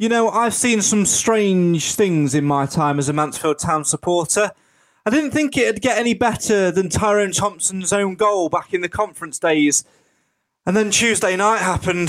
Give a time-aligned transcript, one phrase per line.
[0.00, 4.52] You know, I've seen some strange things in my time as a Mansfield Town supporter.
[5.04, 8.88] I didn't think it'd get any better than Tyrone Thompson's own goal back in the
[8.88, 9.84] conference days.
[10.64, 12.08] And then Tuesday night happened.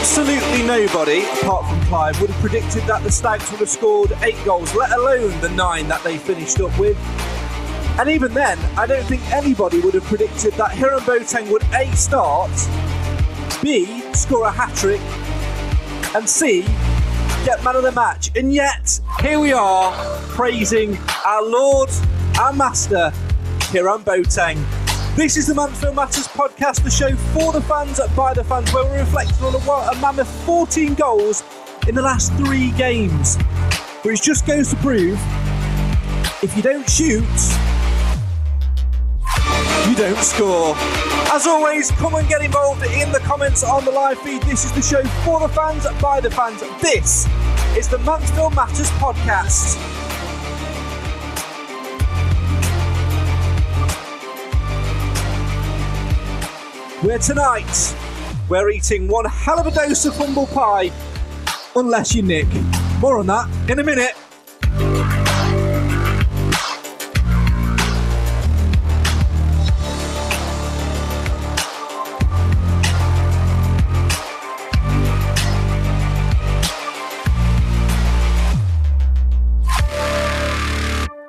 [0.00, 4.42] Absolutely nobody, apart from Clive, would have predicted that the Stags would have scored eight
[4.46, 6.96] goals, let alone the nine that they finished up with.
[7.98, 11.94] And even then, I don't think anybody would have predicted that Hiram Boateng would A,
[11.94, 12.50] start,
[13.62, 15.02] B, score a hat trick,
[16.16, 16.62] and C,
[17.44, 18.30] get man of the match.
[18.34, 19.92] And yet, here we are,
[20.28, 21.90] praising our Lord,
[22.38, 23.12] our Master,
[23.70, 24.79] Hiram Boateng.
[25.16, 28.84] This is the Mansfield Matters podcast, the show for the fans, by the fans, where
[28.84, 31.42] we're reflecting on a, a mammoth 14 goals
[31.88, 33.36] in the last three games.
[34.02, 35.18] Which just goes to prove
[36.42, 37.24] if you don't shoot,
[39.88, 40.74] you don't score.
[41.34, 44.42] As always, come and get involved in the comments on the live feed.
[44.44, 46.60] This is the show for the fans, by the fans.
[46.80, 47.26] This
[47.76, 50.09] is the Mansfield Matters podcast.
[57.02, 57.96] Where tonight
[58.50, 60.92] we're eating one hell of a dose of humble pie,
[61.74, 62.46] unless you nick.
[63.00, 64.12] More on that in a minute.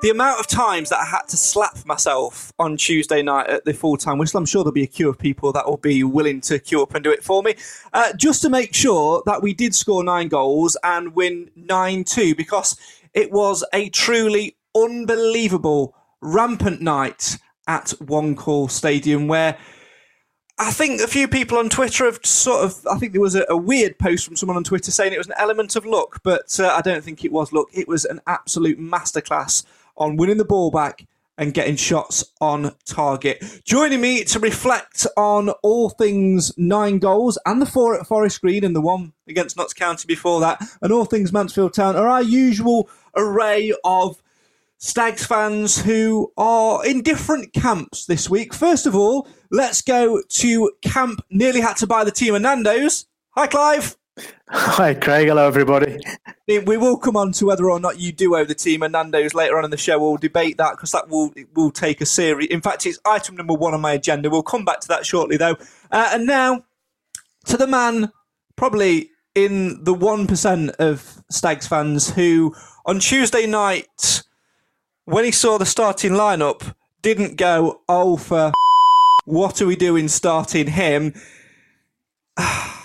[0.02, 3.72] The amount of times that I had to slap myself on Tuesday night at the
[3.72, 6.40] full time whistle, I'm sure there'll be a queue of people that will be willing
[6.42, 7.54] to queue up and do it for me,
[7.92, 12.34] uh, just to make sure that we did score nine goals and win 9 2
[12.34, 12.76] because
[13.14, 17.38] it was a truly unbelievable, rampant night
[17.68, 19.56] at One Call Stadium where.
[20.58, 22.86] I think a few people on Twitter have sort of.
[22.86, 25.26] I think there was a, a weird post from someone on Twitter saying it was
[25.26, 27.68] an element of luck, but uh, I don't think it was luck.
[27.72, 29.64] It was an absolute masterclass
[29.96, 31.06] on winning the ball back
[31.38, 33.42] and getting shots on target.
[33.64, 38.64] Joining me to reflect on all things nine goals and the four at Forest Green
[38.64, 42.22] and the one against Notts County before that, and all things Mansfield Town are our
[42.22, 44.22] usual array of
[44.78, 48.52] Stags fans who are in different camps this week.
[48.52, 53.06] First of all, let's go to camp nearly had to buy the team of Nando's.
[53.30, 53.96] Hi, Clive.
[54.48, 55.28] Hi, Craig.
[55.28, 55.98] Hello, everybody.
[56.46, 59.34] We will come on to whether or not you do owe the team and Nando's
[59.34, 59.98] later on in the show.
[59.98, 62.48] We'll debate that because that will will take a series.
[62.48, 64.28] In fact, it's item number one on my agenda.
[64.28, 65.56] We'll come back to that shortly, though.
[65.90, 66.64] Uh, and now
[67.46, 68.12] to the man,
[68.56, 74.22] probably in the one percent of Stags fans who on Tuesday night,
[75.06, 78.52] when he saw the starting lineup, didn't go, "Oh, for
[79.24, 81.14] what are we doing starting him?"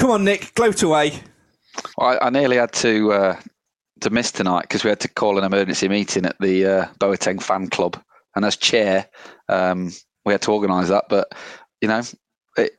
[0.00, 1.12] Come on, Nick, gloat away.
[1.98, 3.40] I, I, nearly had to uh,
[4.00, 7.42] to miss tonight because we had to call an emergency meeting at the uh, Boateng
[7.42, 8.02] fan club,
[8.34, 9.06] and as chair,
[9.50, 9.92] um,
[10.24, 11.04] we had to organise that.
[11.10, 11.30] But
[11.82, 12.00] you know,
[12.56, 12.78] it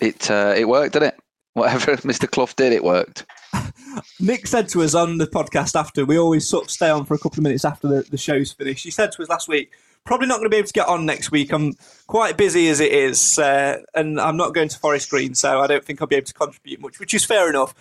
[0.00, 1.20] it uh, it worked, didn't it?
[1.52, 2.30] Whatever Mr.
[2.30, 3.26] Clough did, it worked.
[4.18, 7.12] Nick said to us on the podcast after, we always sort of stay on for
[7.12, 8.84] a couple of minutes after the, the show's finished.
[8.84, 9.70] He said to us last week,
[10.04, 11.52] probably not going to be able to get on next week.
[11.52, 11.74] I'm
[12.06, 15.66] quite busy as it is, uh, and I'm not going to Forest Green, so I
[15.66, 17.74] don't think I'll be able to contribute much, which is fair enough.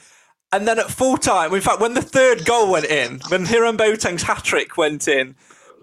[0.52, 3.78] And then at full time, in fact, when the third goal went in, when Hiram
[3.78, 5.36] Boateng's hat trick went in,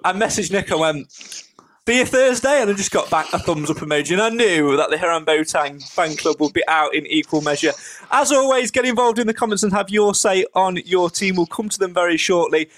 [0.04, 3.68] I messaged Nick and went, "See you Thursday," and I just got back a thumbs
[3.68, 7.04] up emoji, and I knew that the Hiram Boateng fan club would be out in
[7.06, 7.72] equal measure.
[8.12, 11.36] As always, get involved in the comments and have your say on your team.
[11.36, 12.70] We'll come to them very shortly.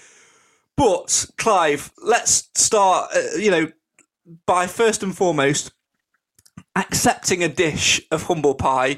[0.75, 3.11] But Clive, let's start.
[3.15, 3.71] Uh, you know,
[4.45, 5.71] by first and foremost
[6.75, 8.97] accepting a dish of humble pie,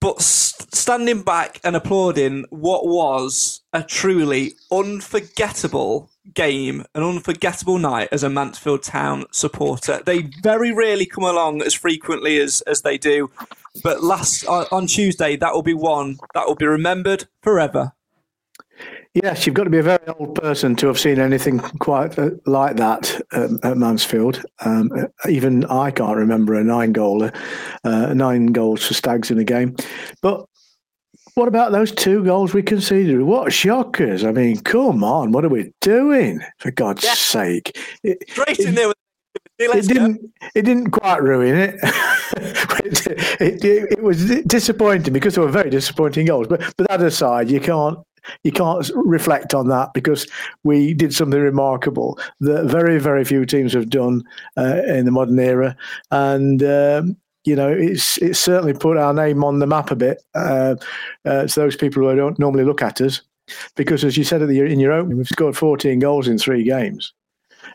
[0.00, 8.22] but standing back and applauding what was a truly unforgettable game, an unforgettable night as
[8.22, 10.02] a Mansfield Town supporter.
[10.04, 13.30] They very rarely come along as frequently as, as they do,
[13.82, 17.92] but last on Tuesday, that will be one that will be remembered forever.
[19.14, 22.30] Yes, you've got to be a very old person to have seen anything quite uh,
[22.46, 24.42] like that um, at Mansfield.
[24.64, 24.90] Um,
[25.28, 27.30] even I can't remember a nine goal,
[27.84, 29.76] uh, nine goals for Stags in a game.
[30.22, 30.46] But
[31.34, 33.20] what about those two goals we conceded?
[33.20, 34.24] What shockers!
[34.24, 36.40] I mean, come on, what are we doing?
[36.58, 37.14] For God's yeah.
[37.14, 37.78] sake!
[38.02, 38.88] It, Straight in there.
[38.88, 38.96] With-
[39.58, 40.32] it didn't.
[40.54, 41.74] It didn't quite ruin it.
[41.82, 43.06] it,
[43.40, 43.92] it, it.
[43.92, 46.48] it, was disappointing because they were very disappointing goals.
[46.48, 47.98] But but that aside, you can't
[48.44, 50.26] you can't reflect on that because
[50.64, 54.22] we did something remarkable that very, very few teams have done
[54.56, 55.76] uh, in the modern era.
[56.10, 60.22] And, um, you know, it's it's certainly put our name on the map a bit
[60.34, 60.76] uh,
[61.24, 63.20] uh, to those people who don't normally look at us.
[63.74, 67.12] Because, as you said the, in your opening, we've scored 14 goals in three games,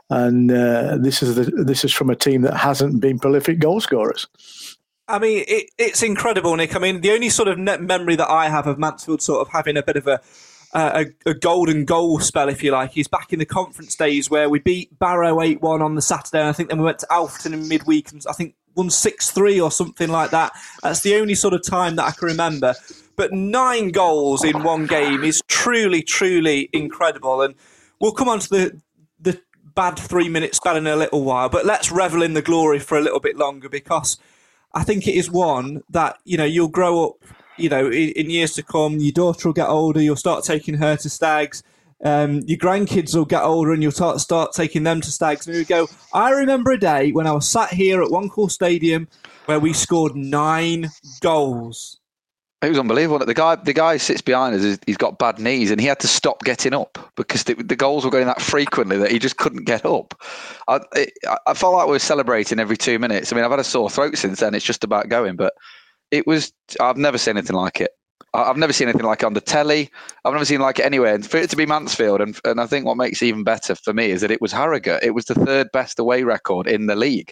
[0.09, 3.81] and uh, this is the, this is from a team that hasn't been prolific goal
[3.81, 4.27] scorers.
[5.07, 6.75] I mean, it, it's incredible, Nick.
[6.75, 9.53] I mean, the only sort of net memory that I have of Mansfield sort of
[9.53, 10.21] having a bit of a
[10.73, 12.91] a, a, golden goal spell, if you like.
[12.91, 16.39] He's back in the conference days where we beat Barrow 8 1 on the Saturday.
[16.39, 19.31] And I think then we went to Alfreton in midweek and I think won 6
[19.31, 20.51] 3 or something like that.
[20.83, 22.75] That's the only sort of time that I can remember.
[23.15, 27.41] But nine goals in one game is truly, truly incredible.
[27.41, 27.55] And
[27.99, 28.81] we'll come on to the,
[29.19, 29.41] the
[29.73, 31.49] bad three minute spell in a little while.
[31.49, 34.17] But let's revel in the glory for a little bit longer because
[34.77, 37.15] I think it is one that you know you'll grow up.
[37.57, 39.99] You know, in, in years to come, your daughter will get older.
[39.99, 41.63] You'll start taking her to stags.
[42.05, 45.47] Um, your grandkids will get older, and you'll start start taking them to stags.
[45.47, 45.87] And you go.
[46.13, 49.07] I remember a day when I was sat here at One Call Stadium
[49.45, 50.91] where we scored nine
[51.21, 51.96] goals
[52.61, 53.23] it was unbelievable.
[53.23, 54.79] The guy, the guy sits behind us.
[54.87, 58.03] He's got bad knees, and he had to stop getting up because the, the goals
[58.03, 60.19] were going that frequently that he just couldn't get up.
[60.67, 61.13] I, it,
[61.45, 63.31] I felt like we were celebrating every two minutes.
[63.31, 64.55] I mean, I've had a sore throat since then.
[64.55, 65.53] It's just about going, but
[66.09, 66.51] it was.
[66.81, 67.91] I've never seen anything like it.
[68.33, 69.89] I've never seen anything like it on the telly.
[70.25, 71.13] I've never seen like it anywhere.
[71.15, 73.75] And for it to be Mansfield, and, and I think what makes it even better
[73.75, 75.03] for me is that it was Harrogate.
[75.03, 77.31] It was the third best away record in the league.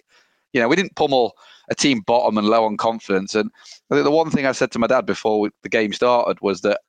[0.52, 1.34] You know, we didn't pummel
[1.68, 3.34] a team bottom and low on confidence.
[3.34, 3.50] And
[3.90, 6.60] I think the one thing I said to my dad before the game started was
[6.62, 6.80] that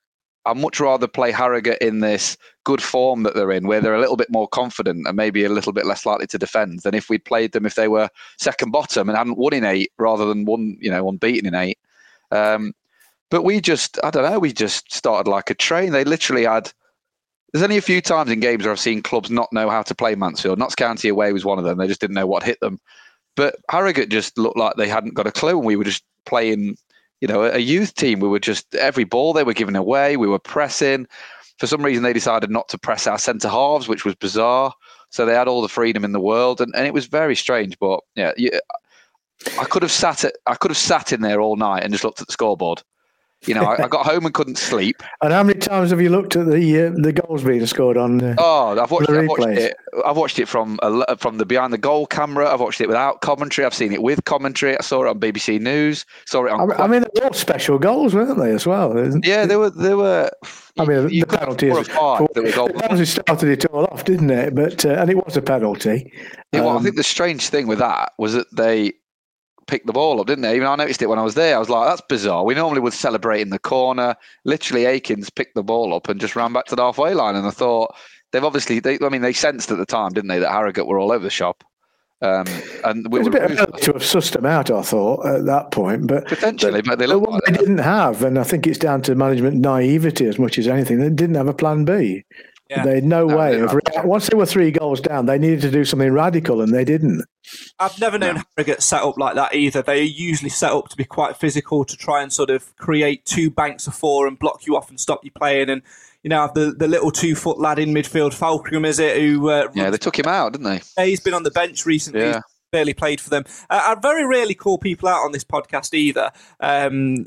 [0.46, 4.00] I'd much rather play Harrogate in this good form that they're in, where they're a
[4.00, 7.10] little bit more confident and maybe a little bit less likely to defend, than if
[7.10, 10.46] we'd played them if they were second bottom and hadn't won in eight rather than
[10.46, 11.78] one, you know, unbeaten in eight.
[12.32, 12.74] Um,
[13.30, 15.92] but we just, I don't know, we just started like a train.
[15.92, 16.72] They literally had.
[17.52, 19.96] There's only a few times in games where I've seen clubs not know how to
[19.96, 20.60] play Mansfield.
[20.60, 21.78] Notts County away was one of them.
[21.78, 22.80] They just didn't know what hit them.
[23.38, 26.76] But Harrogate just looked like they hadn't got a clue, and we were just playing,
[27.22, 28.20] you know, a youth team.
[28.20, 30.18] We were just every ball they were giving away.
[30.18, 31.08] We were pressing.
[31.60, 34.74] For some reason, they decided not to press our centre halves, which was bizarre.
[35.12, 37.80] So they had all the freedom in the world, and, and it was very strange.
[37.80, 38.60] But yeah, yeah
[39.60, 42.04] I could have sat at, I could have sat in there all night and just
[42.04, 42.84] looked at the scoreboard
[43.46, 45.04] you know, I, I, got home and couldn't sleep.
[45.22, 48.22] And how many times have you looked at the uh, the goals being scored on?
[48.22, 49.76] Uh, oh, I've watched, I've watched, it.
[50.06, 52.52] I've watched it from uh, from the behind the goal camera.
[52.52, 53.66] I've watched it without commentary.
[53.66, 54.78] I've seen it with commentary.
[54.78, 56.06] I saw it on BBC News.
[56.28, 56.72] Saw it on.
[56.72, 58.52] I, I mean, they were all special goals, weren't they?
[58.52, 58.96] As well.
[59.24, 59.72] Yeah, they were.
[59.72, 60.30] They were.
[60.78, 64.54] I mean, you, the penalty is, the penalty started it all off, didn't it?
[64.54, 66.14] But uh, and it was a penalty.
[66.54, 68.94] Yeah, well, um, I think the strange thing with that was that they
[69.68, 70.56] picked the ball up, didn't they?
[70.56, 71.56] Even I noticed it when I was there.
[71.56, 72.44] I was like, that's bizarre.
[72.44, 74.16] We normally would celebrate in the corner.
[74.46, 77.36] Literally, Akins picked the ball up and just ran back to the halfway line.
[77.36, 77.96] And I thought
[78.32, 81.00] they've obviously, they, I mean, they sensed at the time, didn't they, that Harrogate were
[81.00, 81.64] all over the shop.
[82.20, 82.48] Um,
[82.84, 85.46] and we it was a bit of to have sussed them out, I thought, at
[85.46, 86.08] that point.
[86.08, 89.04] But potentially, but, but they, the like they didn't have, and I think it's down
[89.04, 90.98] to management naivety as much as anything.
[90.98, 92.26] They didn't have a plan B.
[92.70, 92.84] Yeah.
[92.84, 95.72] They had no, no way of once they were three goals down, they needed to
[95.72, 97.24] do something radical, and they didn't.
[97.80, 98.44] I've never known no.
[98.58, 99.82] Harrogate set up like that either.
[99.82, 103.26] They are usually set up to be quite physical, to try and sort of create
[103.26, 105.70] two banks of four and block you off and stop you playing.
[105.70, 105.82] And
[106.24, 109.18] you know, the the little two foot lad in midfield, Falkingham, is it?
[109.18, 111.06] Who uh, yeah, they took him out, didn't they?
[111.06, 112.22] He's been on the bench recently.
[112.22, 112.42] Yeah.
[112.70, 113.46] Barely played for them.
[113.70, 116.32] Uh, I very rarely call people out on this podcast either.
[116.60, 117.26] Um,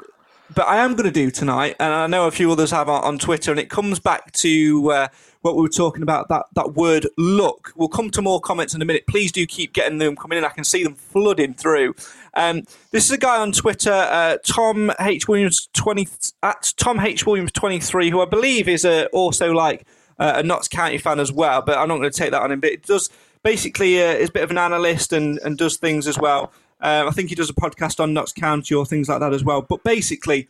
[0.54, 3.02] but I am going to do tonight, and I know a few others have on,
[3.04, 5.08] on Twitter, and it comes back to uh,
[5.42, 7.72] what we were talking about that that word look.
[7.76, 9.06] We'll come to more comments in a minute.
[9.06, 10.44] Please do keep getting them coming in.
[10.44, 11.94] I can see them flooding through.
[12.34, 16.08] Um, this is a guy on Twitter, uh, Tom H Williams twenty
[16.42, 19.86] at Tom H Williams twenty three, who I believe is uh, also like
[20.18, 21.62] uh, a Notts County fan as well.
[21.62, 22.60] But I'm not going to take that on him.
[22.60, 23.10] But it does
[23.42, 26.52] basically uh, is a bit of an analyst and, and does things as well.
[26.82, 29.44] Um, I think he does a podcast on Notts County or things like that as
[29.44, 29.62] well.
[29.62, 30.48] But basically,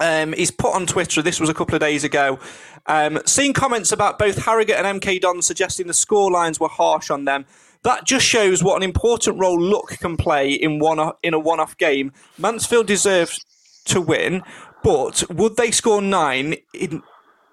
[0.00, 2.38] um, he's put on Twitter, this was a couple of days ago,
[2.86, 7.10] um, seeing comments about both Harrogate and MK Don suggesting the score lines were harsh
[7.10, 7.44] on them.
[7.82, 11.76] That just shows what an important role luck can play in one in a one-off
[11.76, 12.12] game.
[12.36, 13.44] Mansfield deserves
[13.86, 14.42] to win,
[14.82, 17.02] but would they score nine in,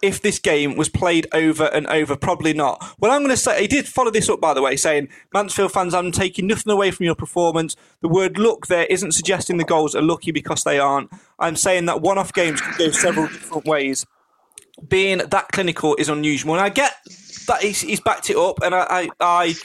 [0.01, 2.15] if this game was played over and over?
[2.15, 2.83] Probably not.
[2.99, 5.71] Well, I'm going to say, he did follow this up, by the way, saying, Mansfield
[5.71, 7.75] fans, I'm taking nothing away from your performance.
[8.01, 11.09] The word luck there isn't suggesting the goals are lucky because they aren't.
[11.39, 14.05] I'm saying that one off games can go several different ways.
[14.87, 16.53] Being that clinical is unusual.
[16.53, 16.93] And I get
[17.47, 19.55] that he's, he's backed it up, and I, I, I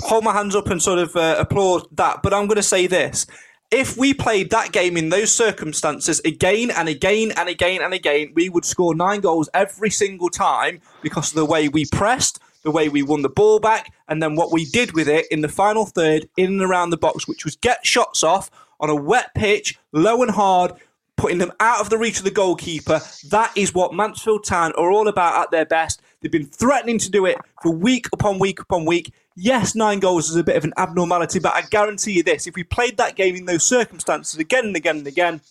[0.00, 2.22] hold my hands up and sort of uh, applaud that.
[2.22, 3.26] But I'm going to say this
[3.70, 8.32] if we played that game in those circumstances again and again and again and again,
[8.34, 12.70] we would score nine goals every single time because of the way we pressed, the
[12.70, 15.48] way we won the ball back, and then what we did with it in the
[15.48, 19.34] final third, in and around the box, which was get shots off on a wet
[19.34, 20.72] pitch, low and hard,
[21.16, 23.00] putting them out of the reach of the goalkeeper.
[23.30, 26.02] That is what Mansfield Town are all about at their best.
[26.20, 29.12] They've been threatening to do it for week upon week upon week.
[29.38, 32.54] Yes, nine goals is a bit of an abnormality, but I guarantee you this if
[32.54, 35.42] we played that game in those circumstances again and again and again,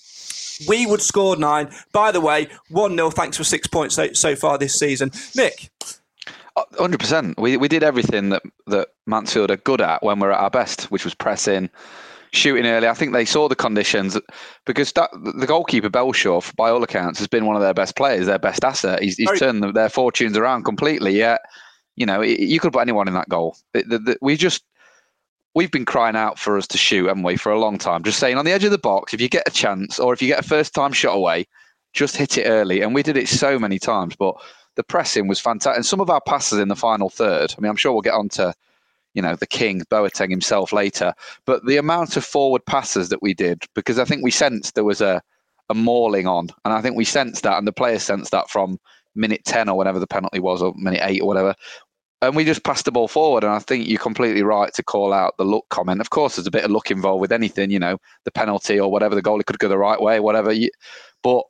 [0.68, 1.70] we would score nine.
[1.92, 5.12] By the way, 1 0, thanks for six points so, so far this season.
[5.36, 5.70] Nick.
[6.80, 7.38] Hundred percent.
[7.38, 10.86] We we did everything that that Mansfield are good at when we're at our best,
[10.86, 11.70] which was pressing,
[12.32, 12.88] shooting early.
[12.88, 14.18] I think they saw the conditions
[14.66, 18.26] because that, the goalkeeper Belshaw, by all accounts, has been one of their best players,
[18.26, 19.02] their best asset.
[19.02, 21.18] He's, he's turned their fortunes around completely.
[21.18, 21.42] Yet
[21.96, 23.58] you know, you could put anyone in that goal.
[24.22, 24.64] we just
[25.56, 28.04] we've been crying out for us to shoot, haven't we, for a long time?
[28.04, 30.22] Just saying on the edge of the box, if you get a chance or if
[30.22, 31.48] you get a first time shot away,
[31.94, 32.82] just hit it early.
[32.82, 34.36] And we did it so many times, but
[34.76, 35.78] the pressing was fantastic.
[35.78, 38.14] And some of our passes in the final third, I mean, I'm sure we'll get
[38.14, 38.54] on to,
[39.14, 41.14] you know, the king, Boateng himself later,
[41.46, 44.84] but the amount of forward passes that we did, because I think we sensed there
[44.84, 45.22] was a,
[45.70, 46.50] a mauling on.
[46.66, 48.78] And I think we sensed that, and the players sensed that from
[49.16, 51.56] minute 10 or whatever the penalty was, or minute eight or whatever
[52.22, 53.44] and we just passed the ball forward.
[53.44, 56.02] And I think you're completely right to call out the luck comment.
[56.02, 58.92] Of course, there's a bit of luck involved with anything, you know, the penalty or
[58.92, 59.16] whatever.
[59.16, 60.54] The goalie could go the right way, whatever.
[61.24, 61.44] But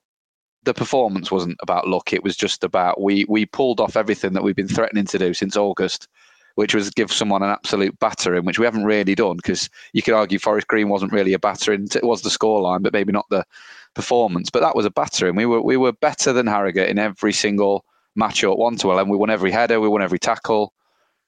[0.64, 2.12] the performance wasn't about luck.
[2.12, 5.34] It was just about we we pulled off everything that we've been threatening to do
[5.34, 6.08] since August,
[6.56, 9.38] which was give someone an absolute battering, which we haven't really done.
[9.38, 11.88] Because you could argue Forest Green wasn't really a battering.
[11.96, 13.46] It was the scoreline, but maybe not the
[13.94, 14.50] performance.
[14.50, 15.36] But that was a battering.
[15.36, 19.10] We were we were better than Harrogate in every single match up one to eleven.
[19.10, 20.74] We won every header, we won every tackle.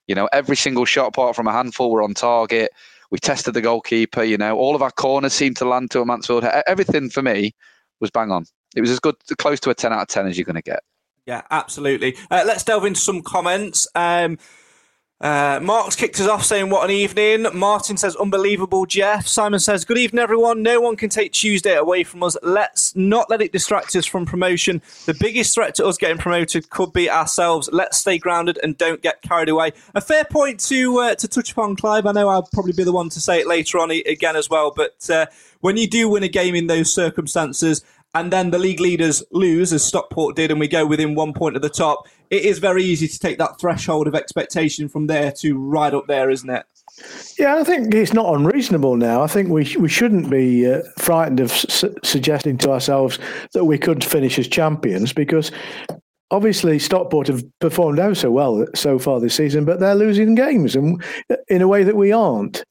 [0.07, 2.71] You know, every single shot apart from a handful were on target.
[3.11, 4.23] We tested the goalkeeper.
[4.23, 6.45] You know, all of our corners seemed to land to a Mansfield.
[6.65, 7.53] Everything for me
[7.99, 8.45] was bang on.
[8.75, 10.61] It was as good, close to a ten out of ten as you're going to
[10.61, 10.79] get.
[11.25, 12.15] Yeah, absolutely.
[12.31, 13.87] Uh, let's delve into some comments.
[13.95, 14.37] Um,
[15.19, 17.47] uh, Mark's kicked us off saying, What an evening.
[17.53, 19.27] Martin says, Unbelievable, Jeff.
[19.27, 20.61] Simon says, Good evening, everyone.
[20.61, 22.37] No one can take Tuesday away from us.
[22.43, 24.79] Let's not let it distract us from promotion.
[25.07, 27.67] The biggest threat to us getting promoted could be ourselves.
[27.73, 29.71] Let's stay grounded and don't get carried away.
[29.95, 32.05] A fair point to uh, to touch upon, Clive.
[32.05, 34.71] I know I'll probably be the one to say it later on again as well,
[34.75, 35.25] but uh,
[35.61, 37.83] when you do win a game in those circumstances,
[38.13, 41.55] and then the league leaders lose, as Stockport did, and we go within one point
[41.55, 45.31] of the top, it is very easy to take that threshold of expectation from there
[45.33, 46.65] to right up there, isn't it?
[47.37, 49.21] Yeah, I think it's not unreasonable now.
[49.21, 53.19] I think we we shouldn't be uh, frightened of su- suggesting to ourselves
[53.53, 55.51] that we could finish as champions because
[56.31, 60.75] obviously Stockport have performed out so well so far this season, but they're losing games
[60.75, 61.03] and
[61.49, 62.63] in a way that we aren't.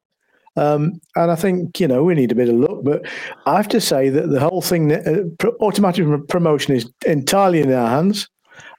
[0.57, 3.07] Um, and I think you know we need a bit of luck, but
[3.47, 5.25] I have to say that the whole thing, uh,
[5.61, 8.29] automatic promotion, is entirely in our hands.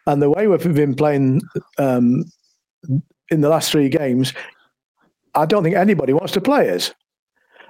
[0.08, 1.42] And the way we've been playing
[1.78, 2.24] um,
[3.30, 4.34] in the last three games,
[5.36, 6.94] I don't think anybody wants to play us.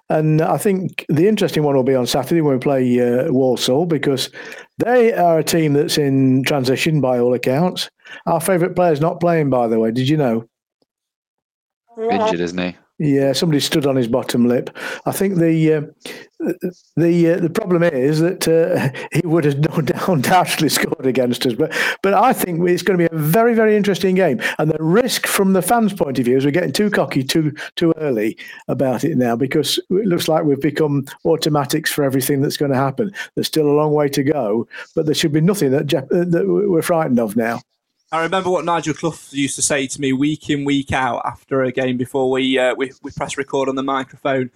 [0.09, 3.85] And I think the interesting one will be on Saturday when we play uh, Walsall
[3.85, 4.29] because
[4.77, 7.89] they are a team that's in transition by all accounts.
[8.25, 9.91] Our favourite player's not playing, by the way.
[9.91, 10.47] Did you know?
[11.97, 12.77] Injured, isn't he?
[12.99, 14.75] Yeah, somebody stood on his bottom lip.
[15.05, 15.81] I think the uh,
[16.95, 21.45] the uh, the problem is that uh, he would have no doubt undoubtedly scored against
[21.45, 21.53] us.
[21.53, 24.41] But but I think it's going to be a very very interesting game.
[24.57, 27.53] And the risk from the fans' point of view is we're getting too cocky too
[27.75, 28.35] too early
[28.67, 32.77] about it now because it looks like we've become automatics for everything that's going to
[32.77, 33.13] happen.
[33.35, 36.81] There's still a long way to go, but there should be nothing that that we're
[36.81, 37.61] frightened of now.
[38.11, 41.63] I remember what Nigel Clough used to say to me week in, week out after
[41.63, 44.49] a game before we uh, we, we press record on the microphone.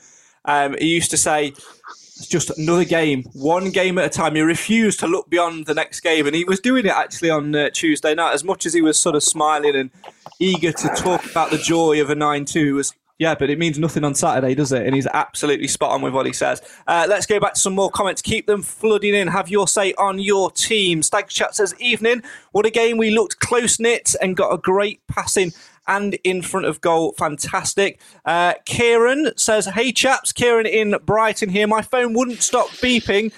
[0.45, 4.41] Um, he used to say, "It's just another game, one game at a time." He
[4.41, 7.69] refused to look beyond the next game, and he was doing it actually on uh,
[7.71, 8.33] Tuesday night.
[8.33, 9.91] As much as he was sort of smiling and
[10.39, 14.03] eager to talk about the joy of a nine-two, was yeah, but it means nothing
[14.03, 14.83] on Saturday, does it?
[14.83, 16.59] And he's absolutely spot on with what he says.
[16.87, 18.19] Uh, let's go back to some more comments.
[18.19, 19.27] Keep them flooding in.
[19.27, 21.03] Have your say on your team.
[21.03, 22.23] Stag Chat says, Evening.
[22.51, 22.97] What a game.
[22.97, 25.51] We looked close knit and got a great passing
[25.85, 27.13] and in front of goal.
[27.19, 27.99] Fantastic.
[28.25, 31.67] Uh, Kieran says, Hey chaps, Kieran in Brighton here.
[31.67, 33.31] My phone wouldn't stop beeping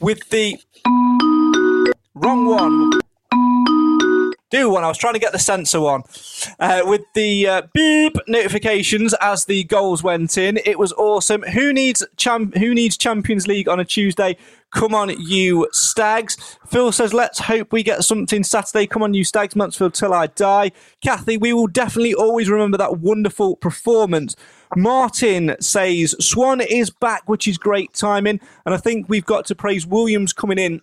[0.00, 0.58] with the
[2.14, 2.90] wrong one
[4.50, 4.84] do one.
[4.84, 6.02] I was trying to get the sensor one
[6.58, 10.58] uh, with the uh, beep notifications as the goals went in.
[10.64, 11.42] It was awesome.
[11.42, 14.36] Who needs champ- Who needs Champions League on a Tuesday?
[14.72, 16.58] Come on, you stags.
[16.68, 18.86] Phil says, let's hope we get something Saturday.
[18.86, 19.56] Come on, you stags.
[19.56, 20.70] Mansfield till I die.
[21.00, 24.36] Kathy, we will definitely always remember that wonderful performance.
[24.76, 28.38] Martin says, Swan is back, which is great timing.
[28.64, 30.82] And I think we've got to praise Williams coming in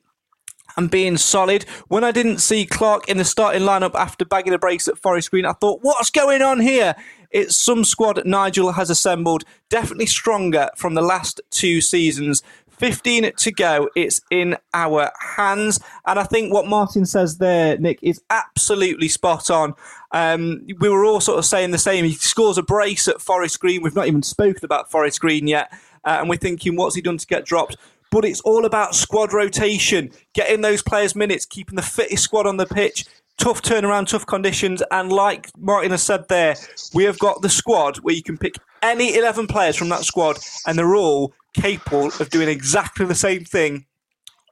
[0.78, 1.64] and being solid.
[1.88, 5.32] When I didn't see Clarke in the starting lineup after bagging a brace at Forest
[5.32, 6.96] Green, I thought, what's going on here?
[7.32, 12.44] It's some squad Nigel has assembled, definitely stronger from the last two seasons.
[12.78, 13.90] 15 to go.
[13.96, 15.80] It's in our hands.
[16.06, 19.74] And I think what Martin says there, Nick, is absolutely spot on.
[20.12, 22.06] Um, we were all sort of saying the same.
[22.06, 23.82] He scores a brace at Forest Green.
[23.82, 25.74] We've not even spoken about Forest Green yet.
[26.06, 27.78] Uh, and we're thinking, what's he done to get dropped?
[28.12, 32.58] But it's all about squad rotation, getting those players minutes, keeping the fittest squad on
[32.58, 33.06] the pitch.
[33.38, 36.56] Tough turnaround, tough conditions, and like Martin has said there,
[36.96, 40.38] we have got the squad where you can pick any 11 players from that squad,
[40.66, 43.86] and they're all capable of doing exactly the same thing,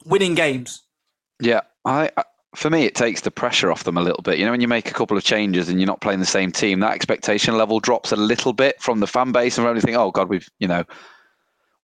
[0.05, 0.83] winning games.
[1.39, 2.11] Yeah, I,
[2.55, 4.39] for me, it takes the pressure off them a little bit.
[4.39, 6.51] You know, when you make a couple of changes and you're not playing the same
[6.51, 9.97] team, that expectation level drops a little bit from the fan base, and everyone think,
[9.97, 10.83] "Oh God, we've you know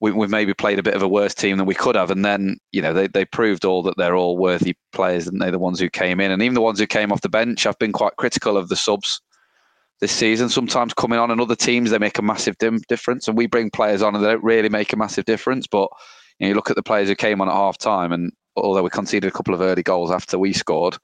[0.01, 2.11] we, have maybe played a bit of a worse team than we could have.
[2.11, 5.51] And then, you know, they, they proved all that they're all worthy players, and they're
[5.51, 6.31] the ones who came in.
[6.31, 8.77] And even the ones who came off the bench, I've been quite critical of the
[8.77, 9.21] subs
[10.01, 10.49] this season.
[10.49, 13.29] Sometimes coming on and other teams, they make a massive dim difference.
[13.29, 15.67] And we bring players on and they don't really make a massive difference.
[15.67, 15.91] But
[16.39, 18.83] you, know, you look at the players who came on at half time, and although
[18.83, 20.97] we conceded a couple of early goals after we scored,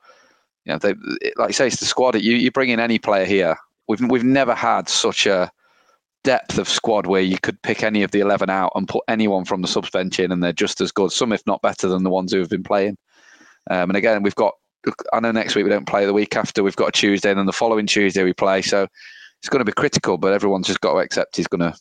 [0.65, 0.95] you know, they,
[1.37, 2.21] like you say, it's the squad.
[2.21, 3.57] You, you bring in any player here.
[3.89, 5.53] We've, we've never had such a
[6.27, 9.45] depth of squad where you could pick any of the 11 out and put anyone
[9.45, 12.03] from the subs bench in and they're just as good, some if not better than
[12.03, 12.99] the ones who have been playing.
[13.71, 14.55] Um, and again, we've got,
[15.12, 17.39] I know next week we don't play, the week after we've got a Tuesday and
[17.39, 18.61] then the following Tuesday we play.
[18.61, 18.89] So
[19.39, 21.79] it's going to be critical, but everyone's just got to accept he's going to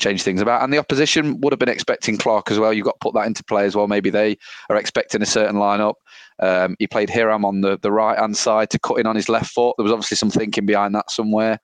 [0.00, 0.64] change things about.
[0.64, 2.72] And the opposition would have been expecting Clarke as well.
[2.72, 3.86] You've got to put that into play as well.
[3.86, 4.36] Maybe they
[4.70, 5.94] are expecting a certain lineup.
[6.40, 9.28] Um, he played Hiram on the, the right hand side to cut in on his
[9.28, 9.76] left foot.
[9.78, 11.60] There was obviously some thinking behind that somewhere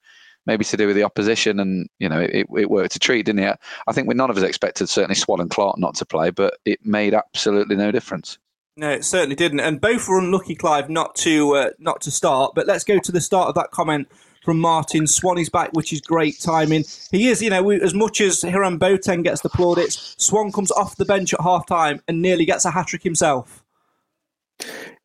[0.50, 3.44] maybe to do with the opposition, and you know it, it worked a treat, didn't
[3.44, 3.56] it?
[3.86, 6.54] I think we none of us expected certainly Swan and Clarke not to play, but
[6.64, 8.36] it made absolutely no difference.
[8.76, 12.52] No, it certainly didn't, and both were unlucky, Clive, not to uh, not to start.
[12.56, 14.08] But let's go to the start of that comment
[14.44, 15.06] from Martin.
[15.06, 16.84] Swan is back, which is great timing.
[17.12, 20.96] He is, you know, as much as Hiram Boateng gets the plaudits, Swan comes off
[20.96, 23.62] the bench at half time and nearly gets a hat trick himself.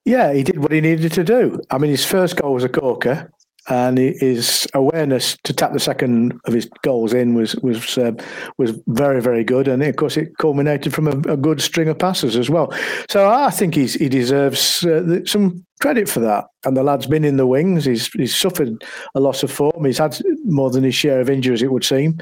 [0.06, 1.62] Yeah, he did what he needed to do.
[1.70, 3.32] I mean, his first goal was a corker
[3.68, 8.12] and his awareness to tap the second of his goals in was was uh,
[8.58, 11.98] was very very good, and of course it culminated from a, a, good string of
[11.98, 12.72] passes as well.
[13.10, 16.46] So I think he's he deserves uh, some credit for that.
[16.64, 17.86] And the lad's been in the wings.
[17.86, 18.84] He's he's suffered
[19.16, 19.86] a loss of form.
[19.86, 22.20] He's had more than his share of injuries, it would seem,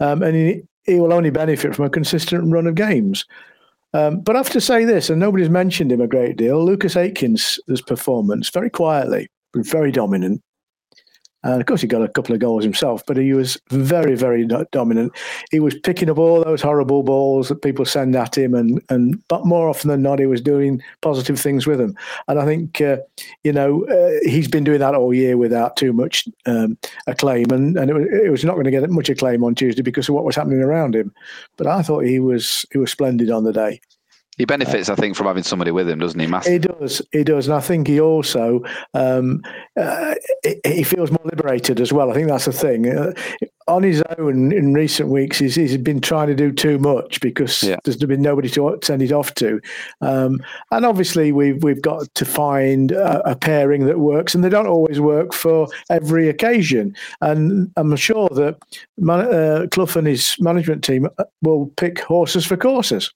[0.00, 3.24] um, and he, he will only benefit from a consistent run of games.
[3.94, 6.64] Um, but I have to say this, and nobody's mentioned him a great deal.
[6.64, 10.42] Lucas Akins' performance, very quietly, very dominant,
[11.44, 14.48] and of course, he got a couple of goals himself, but he was very, very
[14.72, 15.12] dominant.
[15.50, 19.22] He was picking up all those horrible balls that people send at him, and and
[19.28, 21.96] but more often than not, he was doing positive things with them.
[22.28, 22.96] And I think uh,
[23.44, 27.76] you know uh, he's been doing that all year without too much um, acclaim, and
[27.76, 30.14] and it was, it was not going to get much acclaim on Tuesday because of
[30.14, 31.12] what was happening around him.
[31.58, 33.80] But I thought he was he was splendid on the day.
[34.36, 36.26] He benefits, I think, from having somebody with him, doesn't he?
[36.26, 36.52] Massive.
[36.52, 37.02] He does.
[37.12, 38.62] He does, and I think he also
[38.94, 39.42] um,
[39.80, 40.14] uh,
[40.64, 42.10] he feels more liberated as well.
[42.10, 42.88] I think that's the thing.
[42.88, 43.12] Uh,
[43.66, 47.62] on his own in recent weeks, he's, he's been trying to do too much because
[47.62, 47.76] Yeah.
[47.84, 49.60] there's been nobody to send it off to.
[50.02, 54.48] Um, and obviously, we've we've got to find a, a pairing that works, and they
[54.50, 56.94] don't always work for every occasion.
[57.20, 58.58] And I'm sure that
[58.98, 63.12] man, uh, Clough and his management team uh, will pick horses for courses.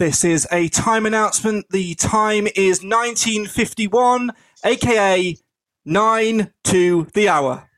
[0.00, 1.66] This is a time announcement.
[1.68, 4.30] The time is 1951,
[4.64, 5.36] aka
[5.84, 7.68] 9 to the hour.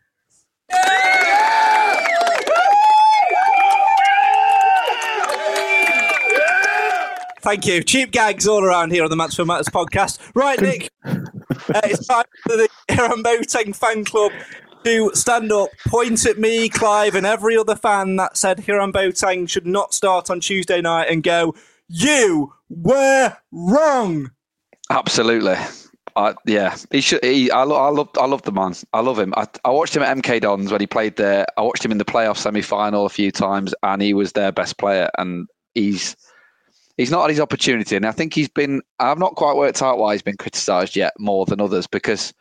[7.40, 7.82] Thank you.
[7.82, 10.20] Cheap gags all around here on the Mansfield Matters podcast.
[10.36, 10.90] Right, Nick.
[11.04, 11.16] uh,
[11.82, 14.30] it's time for the Hiram Boateng fan club
[14.84, 19.48] to stand up, point at me, Clive, and every other fan that said Hiram Boateng
[19.48, 21.56] should not start on Tuesday night and go,
[21.94, 24.30] You were wrong.
[24.88, 25.56] Absolutely.
[26.16, 27.22] I, yeah, he should.
[27.22, 28.08] He, I, I love.
[28.18, 28.74] I love the man.
[28.94, 29.34] I love him.
[29.36, 31.44] I, I watched him at MK Dons when he played there.
[31.58, 34.52] I watched him in the playoff semi final a few times, and he was their
[34.52, 35.10] best player.
[35.18, 36.16] And he's
[36.96, 37.94] he's not had his opportunity.
[37.94, 38.80] And I think he's been.
[38.98, 42.32] I've not quite worked out why he's been criticised yet more than others because.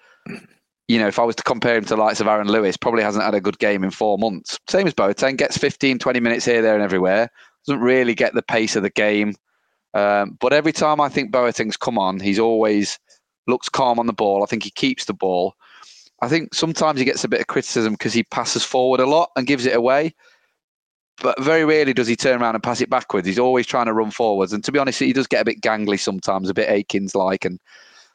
[0.87, 3.01] You know, if I was to compare him to the likes of Aaron Lewis, probably
[3.01, 4.59] hasn't had a good game in four months.
[4.69, 7.29] Same as Boateng, gets 15, 20 minutes here, there, and everywhere.
[7.65, 9.35] Doesn't really get the pace of the game.
[9.93, 12.97] Um, but every time I think Boateng's come on, he's always
[13.47, 14.43] looks calm on the ball.
[14.43, 15.55] I think he keeps the ball.
[16.21, 19.31] I think sometimes he gets a bit of criticism because he passes forward a lot
[19.35, 20.13] and gives it away.
[21.21, 23.27] But very rarely does he turn around and pass it backwards.
[23.27, 24.53] He's always trying to run forwards.
[24.53, 27.45] And to be honest, he does get a bit gangly sometimes, a bit Akins like.
[27.45, 27.59] And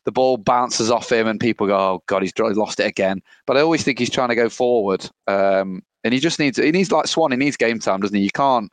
[0.05, 3.23] the ball bounces off him and people go, oh, God, he's lost it again.
[3.47, 5.09] But I always think he's trying to go forward.
[5.27, 8.23] Um, and he just needs, he needs like Swan, he needs game time, doesn't he?
[8.23, 8.73] You can't,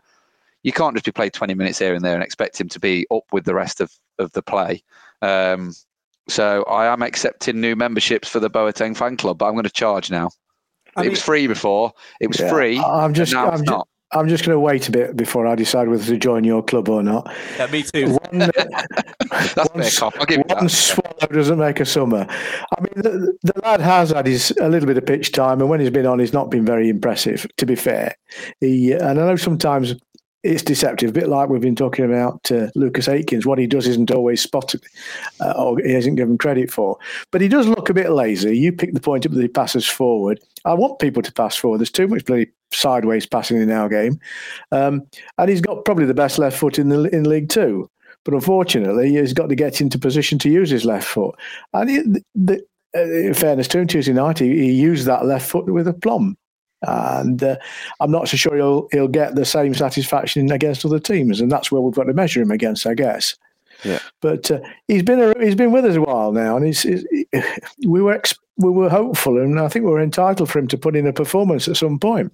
[0.64, 3.06] you can't just be played 20 minutes here and there and expect him to be
[3.12, 4.84] up with the rest of, of the play.
[5.22, 5.74] Um,
[6.30, 9.70] so I am accepting new memberships for the Boateng fan club, but I'm going to
[9.70, 10.30] charge now.
[10.96, 11.92] I it mean- was free before.
[12.22, 12.80] It was Yeah, free.
[12.80, 13.88] I'm just, now I'm, it's ju- not.
[14.16, 16.88] I'm just going to wait a bit before I decide whether to join your club
[16.88, 17.34] or not.
[17.58, 18.10] Yeah, me too.
[18.12, 18.20] One,
[19.32, 20.14] That's a one bit of cop.
[20.20, 20.70] I'll give you one that.
[20.70, 22.28] swallow doesn't make a summer.
[22.30, 25.70] I mean, the, the lad has had his a little bit of pitch time, and
[25.70, 27.48] when he's been on, he's not been very impressive.
[27.58, 28.16] To be fair,
[28.60, 29.96] he and I know sometimes
[30.44, 33.46] it's deceptive, a bit like we've been talking about uh, Lucas Akins.
[33.46, 34.84] What he does isn't always spotted,
[35.40, 36.98] uh, or he isn't given credit for.
[37.32, 38.58] But he does look a bit lazy.
[38.58, 40.42] You pick the point up that he passes forward.
[40.66, 41.80] I want people to pass forward.
[41.80, 44.20] There's too much bloody sideways passing in our game,
[44.72, 47.90] um, and he's got probably the best left foot in the in League Two.
[48.26, 51.36] But unfortunately, he's got to get into position to use his left foot.
[51.74, 52.00] And he,
[52.36, 55.88] the, uh, in fairness to him, Tuesday night, he, he used that left foot with
[55.88, 56.38] aplomb.
[56.88, 57.56] And uh,
[58.00, 61.72] I'm not so sure he'll he'll get the same satisfaction against other teams, and that's
[61.72, 63.36] where we've got to measure him against, I guess.
[63.84, 64.00] Yeah.
[64.22, 67.06] But uh, he's been a, he's been with us a while now, and he's, he's,
[67.86, 70.78] we were ex- we were hopeful, and I think we were entitled for him to
[70.78, 72.32] put in a performance at some point.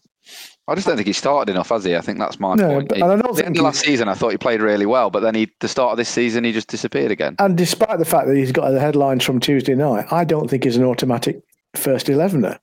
[0.67, 1.95] I just don't think he started enough, has he?
[1.95, 2.89] I think that's my No, point.
[2.89, 4.29] but- He- and I don't at the think end of he- last season, I thought
[4.31, 7.09] he played really well, but then he, the start of this season, he just disappeared
[7.09, 7.35] again.
[7.39, 10.65] And despite the fact that he's got the headlines from Tuesday night, I don't think
[10.65, 11.41] he's an automatic
[11.75, 12.59] first elevener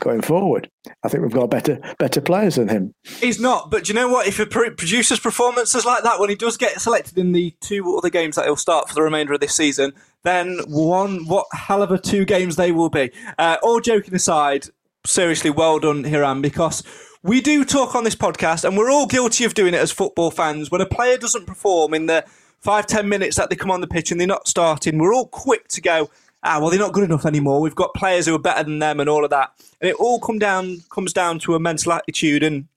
[0.00, 0.70] going forward.
[1.02, 2.94] I think we've got better better players than him.
[3.04, 4.26] He's not, but do you know what?
[4.26, 7.54] If a pro- producer's performance is like that, when he does get selected in the
[7.60, 9.92] two other games that he'll start for the remainder of this season,
[10.24, 13.10] then one, what hell of a two games they will be.
[13.38, 14.66] Uh, all joking aside,
[15.06, 16.82] seriously, well done, Hiram, because
[17.22, 20.30] we do talk on this podcast, and we're all guilty of doing it as football
[20.30, 20.70] fans.
[20.70, 22.24] When a player doesn't perform in the
[22.60, 25.26] five, ten minutes that they come on the pitch and they're not starting, we're all
[25.26, 26.10] quick to go,
[26.42, 27.60] ah, well, they're not good enough anymore.
[27.60, 29.52] We've got players who are better than them and all of that.
[29.80, 32.42] And it all come down comes down to a mental attitude.
[32.42, 32.68] And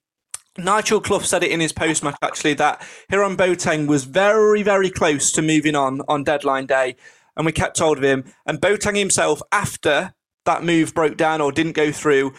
[0.58, 4.90] Nigel Clough said it in his post match actually that Hiram Boateng was very, very
[4.90, 6.96] close to moving on on deadline day,
[7.38, 8.26] and we kept hold of him.
[8.46, 10.14] And Boateng himself, after
[10.46, 12.34] that move broke down or didn't go through,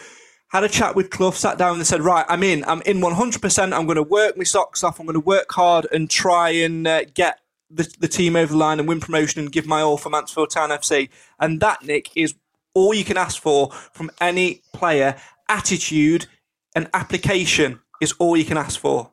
[0.49, 2.63] had a chat with Clough, sat down and said, "Right, I'm in.
[2.65, 3.73] I'm in 100%.
[3.73, 4.99] I'm going to work my socks off.
[4.99, 7.39] I'm going to work hard and try and uh, get."
[7.75, 10.51] The, the team over the line and win promotion and give my all for Mansfield
[10.51, 11.09] Town FC.
[11.39, 12.35] And that, Nick, is
[12.73, 15.15] all you can ask for from any player.
[15.49, 16.27] Attitude
[16.75, 19.11] and application is all you can ask for.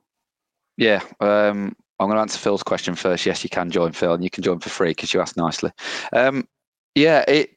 [0.77, 3.27] Yeah, um, I'm going to answer Phil's question first.
[3.27, 5.71] Yes, you can join Phil, and you can join for free because you asked nicely.
[6.13, 6.49] Um,
[6.95, 7.51] yeah, it,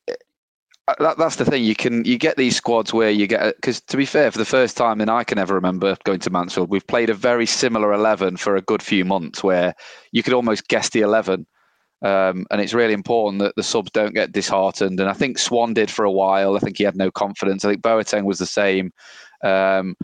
[0.88, 1.63] that, that's the thing.
[1.63, 4.46] You can you get these squads where you get because to be fair, for the
[4.46, 7.93] first time and I can ever remember going to Mansfield, we've played a very similar
[7.93, 9.74] eleven for a good few months where
[10.12, 11.46] you could almost guess the eleven.
[12.02, 15.00] Um, and it's really important that the subs don't get disheartened.
[15.00, 16.58] And I think Swan did for a while.
[16.58, 17.63] I think he had no confidence.
[17.63, 18.91] I think Boateng was the same.
[19.41, 19.96] Um,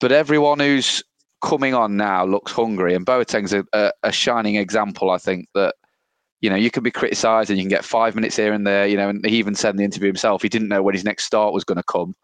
[0.00, 1.04] but everyone who's
[1.42, 5.10] coming on now looks hungry, and Boateng's a, a, a shining example.
[5.10, 5.76] I think that
[6.46, 8.86] you know, you can be criticised and you can get five minutes here and there,
[8.86, 11.04] you know, and he even said in the interview himself he didn't know when his
[11.04, 12.14] next start was going to come.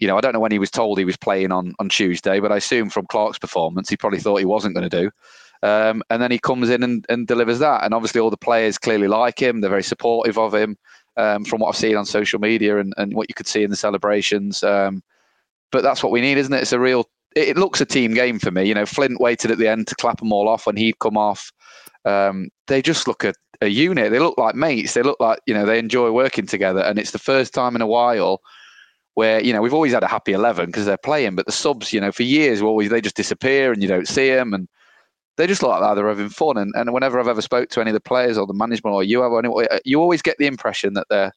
[0.00, 2.40] You know, I don't know when he was told he was playing on, on Tuesday,
[2.40, 5.10] but I assume from Clarke's performance, he probably thought he wasn't going to do.
[5.62, 7.84] Um, and then he comes in and, and delivers that.
[7.84, 9.60] And obviously, all the players clearly like him.
[9.60, 10.78] They're very supportive of him
[11.18, 13.70] um, from what I've seen on social media and, and what you could see in
[13.70, 14.62] the celebrations.
[14.62, 15.02] Um,
[15.70, 16.62] but that's what we need, isn't it?
[16.62, 18.64] It's a real, it, looks a team game for me.
[18.64, 21.16] You know, Flint waited at the end to clap them all off when he'd come
[21.16, 21.52] off.
[22.04, 24.10] Um, they just look a, a unit.
[24.10, 24.94] They look like mates.
[24.94, 26.80] They look like, you know, they enjoy working together.
[26.80, 28.40] And it's the first time in a while
[29.14, 31.92] where you know we've always had a happy 11 because they're playing but the subs
[31.92, 34.66] you know for years always they just disappear and you don't see them and
[35.36, 36.58] they just look like they're having fun.
[36.58, 39.02] And, and whenever I've ever spoke to any of the players or the management or
[39.02, 41.32] you have, anyway, you always get the impression that they're,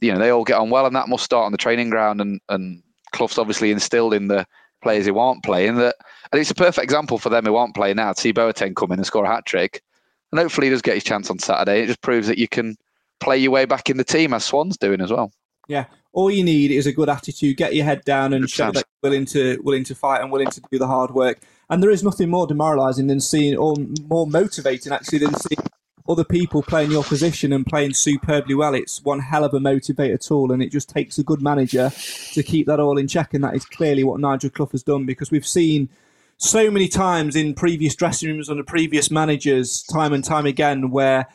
[0.00, 2.20] you know, they all get on well, and that must start on the training ground.
[2.20, 4.46] And and Clough's obviously instilled in the
[4.82, 5.96] players who aren't playing that,
[6.30, 8.92] and it's a perfect example for them who aren't playing now to see Boateng come
[8.92, 9.82] in and score a hat trick,
[10.30, 11.82] and hopefully he does get his chance on Saturday.
[11.82, 12.76] It just proves that you can
[13.20, 15.32] play your way back in the team as Swan's doing as well.
[15.68, 17.56] Yeah, all you need is a good attitude.
[17.56, 20.50] Get your head down and show that you're willing to willing to fight and willing
[20.50, 21.40] to do the hard work.
[21.70, 23.74] And there is nothing more demoralising than seeing, or
[24.08, 25.66] more motivating actually, than seeing
[26.08, 28.74] other people playing your position and playing superbly well.
[28.74, 31.90] It's one hell of a motivator tool, and it just takes a good manager
[32.32, 33.34] to keep that all in check.
[33.34, 35.88] And that is clearly what Nigel Clough has done because we've seen
[36.36, 41.28] so many times in previous dressing rooms under previous managers, time and time again, where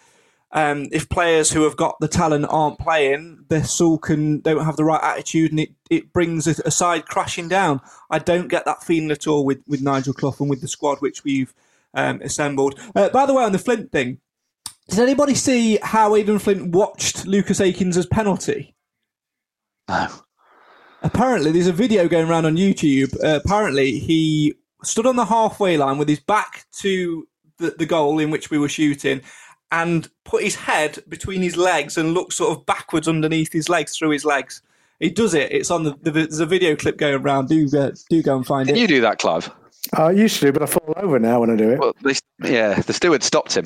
[0.51, 4.75] um, if players who have got the talent aren't playing, they sulk and don't have
[4.75, 7.81] the right attitude, and it, it brings a, a, side crashing down.
[8.09, 10.99] I don't get that feeling at all with, with Nigel Clough and with the squad
[10.99, 11.53] which we've
[11.93, 12.79] um, assembled.
[12.95, 14.19] Uh, by the way, on the Flint thing,
[14.87, 18.75] did anybody see how Aden Flint watched Lucas Akins' penalty?
[19.89, 20.07] No.
[21.03, 23.15] Apparently, there's a video going around on YouTube.
[23.23, 28.19] Uh, apparently, he stood on the halfway line with his back to the, the goal
[28.19, 29.21] in which we were shooting
[29.71, 33.97] and put his head between his legs and looked sort of backwards underneath his legs
[33.97, 34.61] through his legs.
[34.99, 35.51] He does it.
[35.51, 37.49] It's on the, the there's a video clip going around.
[37.49, 38.79] Do uh, do go and find Can it.
[38.79, 39.51] you do that, Clive?
[39.93, 41.79] I used to, do, but I fall over now when I do it.
[41.79, 43.65] Well, they, yeah, the steward stopped him.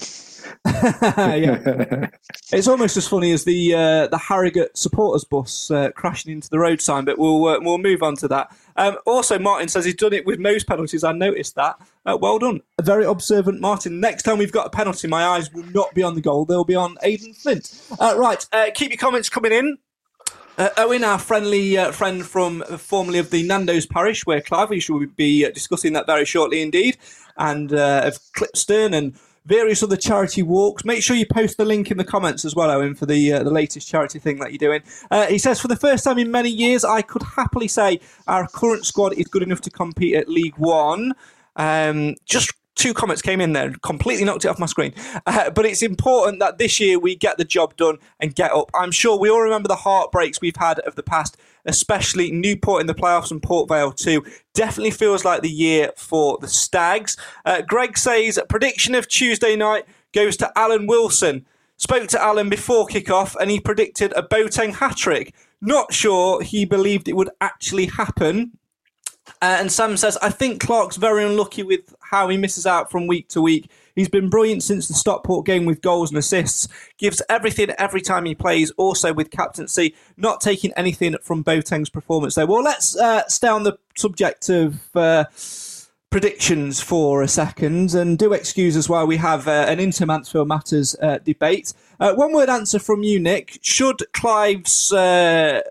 [0.66, 2.08] yeah.
[2.52, 6.60] it's almost as funny as the uh, the Harrogate supporters bus uh, crashing into the
[6.60, 8.56] road sign, but we'll uh, we'll move on to that.
[8.76, 11.04] Um, also, Martin says he's done it with most penalties.
[11.04, 11.80] I noticed that.
[12.06, 14.00] Uh, well done, a very observant Martin.
[14.00, 16.64] Next time we've got a penalty, my eyes will not be on the goal; they'll
[16.64, 17.82] be on Aden Flint.
[18.00, 19.78] Uh, right, uh, keep your comments coming in.
[20.58, 24.70] Uh, Owen, our friendly uh, friend from uh, formerly of the Nando's parish, where Clive,
[24.70, 26.98] we shall be discussing that very shortly indeed,
[27.38, 30.86] and of Clipstone and various other charity walks.
[30.86, 33.44] Make sure you post the link in the comments as well, Owen, for the uh,
[33.44, 34.82] the latest charity thing that you're doing.
[35.10, 38.48] Uh, he says, for the first time in many years, I could happily say our
[38.48, 41.14] current squad is good enough to compete at League One.
[41.56, 44.94] Um, just two comments came in there, completely knocked it off my screen.
[45.26, 48.72] Uh, but it's important that this year we get the job done and get up.
[48.74, 52.88] I'm sure we all remember the heartbreaks we've had of the past especially Newport in
[52.88, 54.24] the playoffs and Port Vale too.
[54.54, 57.18] Definitely feels like the year for the Stags.
[57.46, 61.46] Uh, Greg says prediction of Tuesday night goes to Alan Wilson.
[61.78, 65.34] Spoke to Alan before kickoff and he predicted a Boateng hat trick.
[65.62, 68.58] Not sure he believed it would actually happen.
[69.42, 73.08] Uh, and Sam says, I think Clarke's very unlucky with how he misses out from
[73.08, 73.70] week to week.
[73.96, 76.68] He's been brilliant since the Stockport game with goals and assists.
[76.98, 78.72] Gives everything every time he plays.
[78.72, 82.46] Also with captaincy, not taking anything from Boateng's performance there.
[82.46, 84.96] Well, let's uh, stay on the subject of.
[84.96, 85.26] Uh,
[86.12, 90.46] predictions for a second and do excuse us while we have uh, an inter Mansfield
[90.46, 91.74] Matters uh, debate.
[92.02, 93.60] Uh, one word answer from you, Nick.
[93.62, 95.62] Should Clive's uh,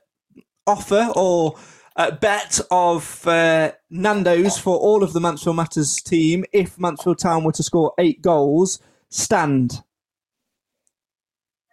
[0.66, 1.56] offer or
[1.96, 7.44] uh, bet of uh, Nando's for all of the Mansfield Matters team if Mansfield Town
[7.44, 9.82] were to score eight goals stand.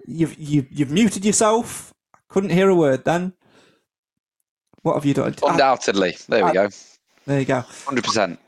[0.05, 1.93] You've you've, you've muted yourself.
[2.29, 3.33] Couldn't hear a word then.
[4.81, 5.35] What have you done?
[5.43, 6.17] Undoubtedly.
[6.27, 6.69] There we go.
[7.25, 7.61] There you go.
[7.61, 8.39] Hundred percent.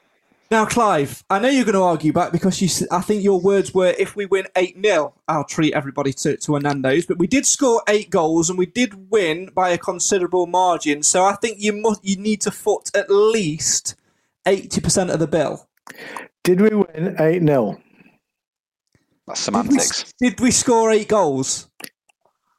[0.52, 2.88] Now, Clive, I know you're going to argue back because you.
[2.92, 6.56] I think your words were, "If we win eight 0 I'll treat everybody to to
[6.56, 10.48] a Nando's." But we did score eight goals and we did win by a considerable
[10.48, 11.04] margin.
[11.04, 12.04] So I think you must.
[12.04, 13.96] You need to foot at least
[14.48, 15.68] eighty percent of the bill.
[16.44, 17.80] Did we win eight 0
[19.28, 20.14] That's semantics.
[20.14, 21.70] Did we, did we score eight goals?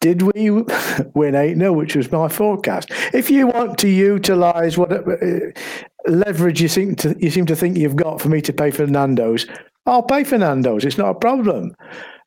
[0.00, 0.50] Did we
[1.14, 2.90] win 8 0, which was my forecast?
[3.12, 5.50] If you want to utilise what uh,
[6.06, 8.86] leverage you seem to you seem to think you've got for me to pay for
[8.86, 9.46] Nando's,
[9.86, 10.84] I'll pay for Nando's.
[10.84, 11.74] It's not a problem.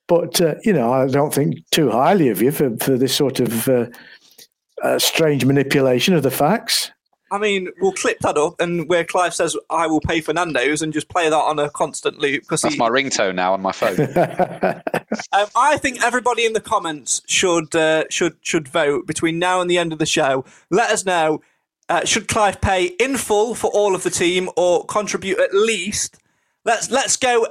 [0.08, 3.40] But uh, you know, I don't think too highly of you for for this sort
[3.40, 3.86] of uh,
[4.84, 6.92] uh, strange manipulation of the facts.
[7.32, 10.82] I mean, we'll clip that up, and where Clive says, "I will pay for Nando's,"
[10.84, 13.72] and just play that on a constant loop because That's my ringtone now on my
[13.72, 14.00] phone.
[15.32, 19.70] um, I think everybody in the comments should uh, should should vote between now and
[19.70, 20.46] the end of the show.
[20.70, 21.42] Let us know.
[21.90, 26.18] Uh, should Clive pay in full for all of the team or contribute at least?
[26.66, 27.46] Let's let's go.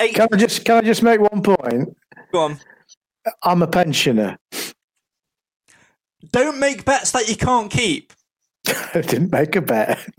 [0.00, 0.14] Eight.
[0.14, 1.96] Can I just can I just make one point?
[2.32, 2.60] Go on.
[3.42, 4.38] I'm a pensioner.
[6.30, 8.12] Don't make bets that you can't keep.
[8.66, 9.98] I didn't make a bet.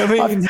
[0.00, 0.48] I mean,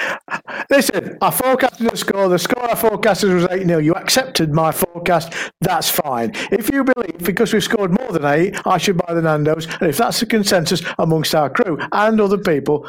[0.70, 2.28] Listen, I forecasted the score.
[2.28, 3.78] The score I forecasted was 8 0.
[3.78, 5.32] You accepted my forecast.
[5.60, 6.32] That's fine.
[6.52, 9.90] If you believe because we've scored more than 8, I should buy the Nando's, and
[9.90, 12.88] if that's the consensus amongst our crew and other people,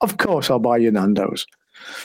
[0.00, 1.46] of course I'll buy you Nando's.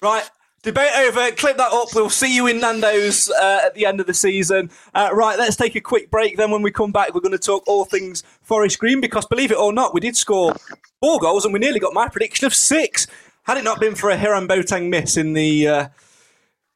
[0.01, 0.29] right.
[0.63, 1.31] Debate over.
[1.31, 1.89] Clip that up.
[1.93, 4.69] We'll see you in Nando's uh, at the end of the season.
[4.93, 6.35] Uh, right, let's take a quick break.
[6.35, 9.51] Then, when we come back, we're going to talk all things Forest Green because, believe
[9.51, 10.55] it or not, we did score
[10.99, 13.07] four goals and we nearly got my prediction of six.
[13.47, 15.87] Had it not been for a Hiram Boateng miss in the uh,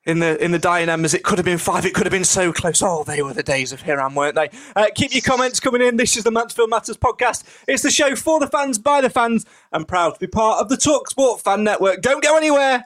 [0.05, 1.85] in the in the embers, it could have been five.
[1.85, 2.81] It could have been so close.
[2.81, 4.49] Oh, they were the days of Hiram, weren't they?
[4.73, 5.97] Uh, keep your comments coming in.
[5.97, 7.43] This is the Mansfield Matters podcast.
[7.67, 10.69] It's the show for the fans, by the fans, and proud to be part of
[10.69, 12.01] the Talksport Fan Network.
[12.01, 12.85] Don't go anywhere.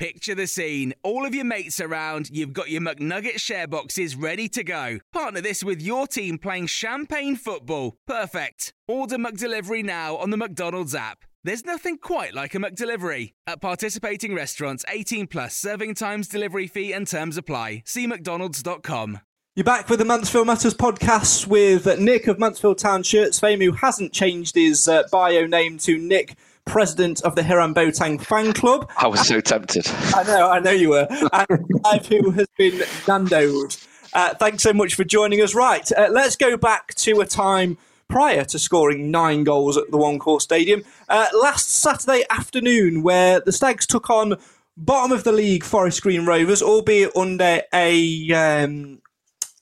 [0.00, 0.94] Picture the scene.
[1.02, 5.00] All of your mates around, you've got your McNugget share boxes ready to go.
[5.12, 7.98] Partner this with your team playing champagne football.
[8.06, 8.72] Perfect.
[8.88, 11.26] Order McDelivery now on the McDonald's app.
[11.44, 13.34] There's nothing quite like a McDelivery.
[13.46, 17.82] At participating restaurants, 18 plus serving times, delivery fee, and terms apply.
[17.84, 19.20] See McDonald's.com.
[19.54, 23.72] You're back with the Mansfield Matters podcast with Nick of Mansfield Town Shirts fame, who
[23.72, 28.90] hasn't changed his uh, bio name to Nick, president of the Hiram Boateng fan club.
[28.96, 29.86] I was so tempted.
[30.14, 31.06] I know, I know you were.
[31.32, 33.76] And Clive, who has been Nando'd.
[34.12, 35.54] Uh, thanks so much for joining us.
[35.54, 39.96] Right, uh, let's go back to a time prior to scoring nine goals at the
[39.96, 40.82] One Call Stadium.
[41.08, 44.36] Uh, last Saturday afternoon, where the Stags took on
[44.76, 49.00] bottom of the league Forest Green Rovers, albeit under a um,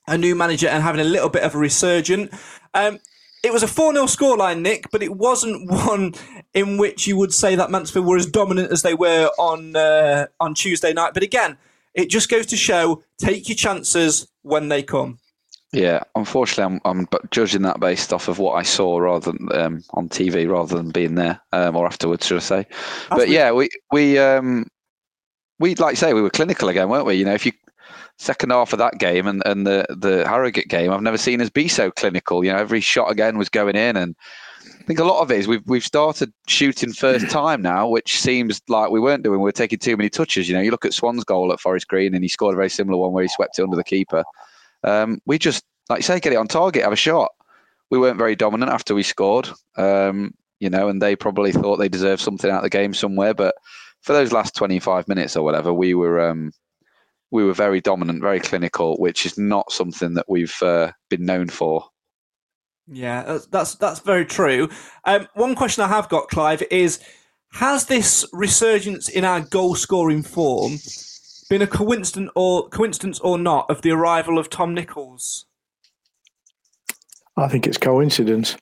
[0.07, 2.33] a new manager and having a little bit of a resurgent.
[2.75, 2.99] Um,
[3.49, 6.15] it was a 4 0 scoreline, Nick, but it wasn't one
[6.55, 10.27] in which you would say that Mansfield were as dominant as they were on uh,
[10.39, 11.15] on Tuesday night.
[11.15, 11.57] But again,
[11.95, 15.19] it just goes to show take your chances when they come.
[15.73, 19.85] Yeah, unfortunately, I'm, I'm judging that based off of what I saw rather than um,
[19.91, 22.67] on TV rather than being there um, or afterwards, should I say?
[23.11, 24.67] but yeah, we we um,
[25.59, 27.15] we like say we were clinical again, weren't we?
[27.15, 27.53] You know, if you
[28.19, 31.51] second half of that game and, and the the Harrogate game, I've never seen us
[31.51, 32.45] be so clinical.
[32.45, 34.15] You know, every shot again was going in, and
[34.65, 38.21] I think a lot of it is we've we've started shooting first time now, which
[38.21, 39.41] seems like we weren't doing.
[39.41, 40.49] We are taking too many touches.
[40.49, 42.71] You know, you look at Swan's goal at Forest Green, and he scored a very
[42.71, 44.25] similar one where he swept it under the keeper.
[44.85, 47.33] Um, we just, like you say, get it on target, have a shot.
[47.91, 51.89] We weren't very dominant after we scored, um, you know, and they probably thought they
[51.89, 53.33] deserved something out of the game somewhere.
[53.33, 53.55] But
[54.03, 56.53] for those last 25 minutes or whatever, we were um,
[57.31, 61.49] we were very dominant, very clinical, which is not something that we've uh, been known
[61.49, 61.85] for.
[62.87, 64.71] Yeah, that's that's, that's very true.
[65.05, 67.01] Um, one question I have got, Clive, is
[67.53, 70.79] has this resurgence in our goal scoring form
[71.51, 75.47] been a coincidence or coincidence or not of the arrival of Tom Nichols?
[77.37, 78.57] I think it's coincidence.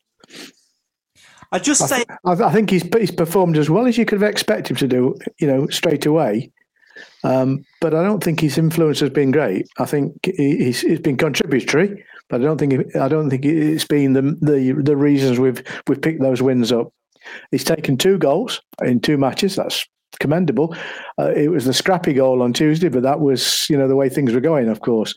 [1.52, 4.04] I just I, say th- I, I think he's he's performed as well as you
[4.04, 6.52] could have expected him to do, you know, straight away.
[7.24, 9.66] Um, but I don't think his influence has been great.
[9.78, 13.44] I think he, he's, he's been contributory, but I don't think it, I don't think
[13.44, 16.92] it's been the the the reasons we've we've picked those wins up.
[17.50, 19.56] He's taken two goals in two matches.
[19.56, 19.86] That's
[20.20, 20.74] commendable.
[21.18, 24.08] Uh, it was the scrappy goal on Tuesday, but that was you know the way
[24.08, 25.14] things were going, of course.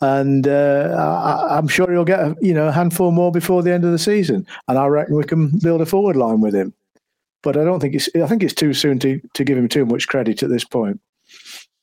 [0.00, 3.72] And uh, I, I'm sure he'll get a, you know a handful more before the
[3.72, 6.74] end of the season, and I reckon we can build a forward line with him.
[7.42, 9.86] But I don't think it's I think it's too soon to to give him too
[9.86, 11.00] much credit at this point.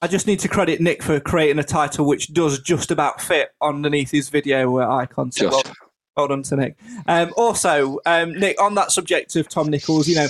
[0.04, 3.52] I just need to credit Nick for creating a title which does just about fit
[3.62, 5.32] underneath his video icon.
[5.32, 5.66] So, Just.
[5.66, 5.76] well,
[6.18, 6.76] Well done to Nick.
[7.08, 10.28] Um, also, um, Nick, on that subject of Tom Nichols, you know,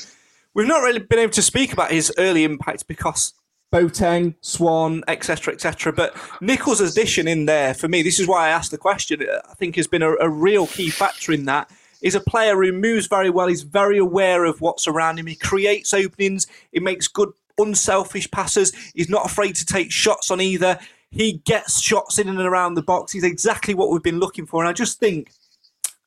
[0.54, 3.34] we've not really been able to speak about his early impact because
[3.74, 5.92] Boateng, Swan, etc., etc.
[5.92, 9.56] But Nichols' addition in there, for me, this is why I asked the question, I
[9.56, 11.72] think has been a, a real key factor in that.
[12.00, 13.48] He's a player who moves very well.
[13.48, 15.26] He's very aware of what's around him.
[15.26, 16.46] He creates openings.
[16.72, 18.74] He makes good, unselfish passes.
[18.94, 20.80] He's not afraid to take shots on either.
[21.12, 23.12] He gets shots in and around the box.
[23.12, 24.62] He's exactly what we've been looking for.
[24.62, 25.32] And I just think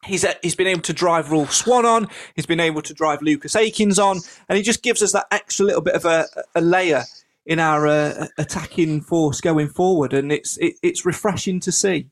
[0.05, 2.09] He's, uh, he's been able to drive Rolf Swan on.
[2.37, 5.67] He's been able to drive Lucas Akins on, and he just gives us that extra
[5.67, 7.03] little bit of a, a layer
[7.45, 12.09] in our uh, attacking force going forward, and it's it, it's refreshing to see.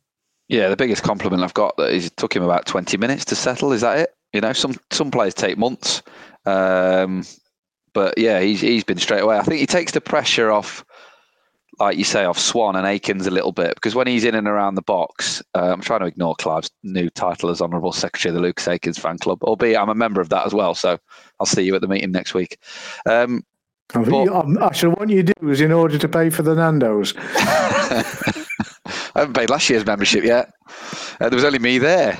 [0.48, 3.36] Yeah, the biggest compliment I've got that is it took him about twenty minutes to
[3.36, 3.72] settle.
[3.72, 4.14] Is that it?
[4.32, 6.02] You know, some some players take months,
[6.46, 7.24] um,
[7.94, 9.38] but yeah, he's he's been straight away.
[9.38, 10.84] I think he takes the pressure off
[11.80, 14.46] like you say, off Swan and Akins a little bit because when he's in and
[14.46, 18.34] around the box, uh, I'm trying to ignore Clive's new title as Honourable Secretary of
[18.34, 20.74] the Lucas Akins fan club, albeit I'm a member of that as well.
[20.74, 20.98] So
[21.40, 22.58] I'll see you at the meeting next week.
[23.06, 23.44] Um,
[23.92, 27.14] but, actually, what you do is in order to pay for the Nando's.
[29.16, 30.50] I haven't paid last year's membership yet.
[31.20, 32.18] Uh, there was only me there.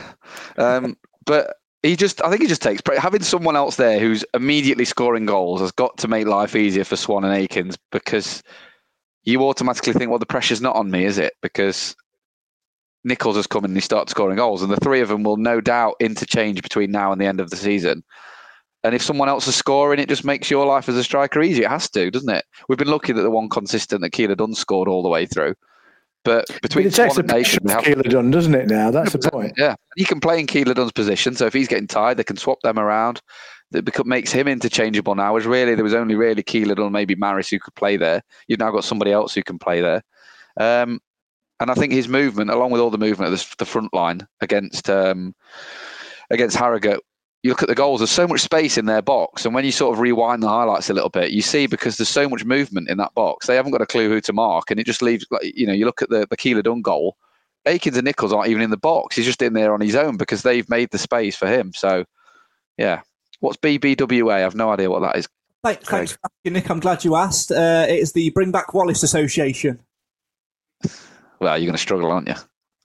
[0.57, 4.87] Um, but he just, I think he just takes having someone else there who's immediately
[4.87, 8.43] scoring goals has got to make life easier for Swan and Akins because
[9.25, 11.35] you automatically think, well, the pressure's not on me, is it?
[11.43, 11.95] Because
[13.05, 15.61] Nichols has come and he starts scoring goals, and the three of them will no
[15.61, 18.03] doubt interchange between now and the end of the season.
[18.83, 21.65] And if someone else is scoring, it just makes your life as a striker easy.
[21.65, 22.47] It has to, doesn't it?
[22.69, 25.55] We've been lucky that the one consistent that Keillor-Dunn scored all the way through.
[26.25, 28.67] But between but the pressure off Keeler Dunn, doesn't it?
[28.67, 29.53] Now that's the point.
[29.59, 31.37] Yeah, he can play in Keillor-Dunn's position.
[31.37, 33.21] So if he's getting tired, they can swap them around
[33.71, 35.37] that makes him interchangeable now.
[35.37, 38.23] Is really there was only really Keelan or maybe Maris who could play there.
[38.49, 40.03] You've now got somebody else who can play there.
[40.59, 41.01] Um,
[41.61, 44.27] and I think his movement, along with all the movement of the, the front line
[44.41, 45.35] against um,
[46.31, 47.01] against Harrogate,
[47.45, 48.01] you look at the goals.
[48.01, 50.91] There's so much space in their box, and when you sort of rewind the highlights
[50.91, 53.71] a little bit, you see because there's so much movement in that box, they haven't
[53.71, 56.03] got a clue who to mark, and it just leaves like you know you look
[56.03, 57.17] at the the Keillor-Dunn goal.
[57.67, 59.17] Akins and Nichols aren't even in the box.
[59.17, 61.73] He's just in there on his own because they've made the space for him.
[61.73, 62.05] So,
[62.77, 63.01] yeah,
[63.45, 64.43] What's BBWA?
[64.43, 65.29] I've no idea what that is.
[65.63, 66.71] Thanks, thanks for asking, Nick.
[66.71, 67.53] I'm glad you asked.
[67.53, 69.81] Uh, it is the Bring Back Wallace Association.
[71.41, 72.37] Well, you're going to struggle, aren't you?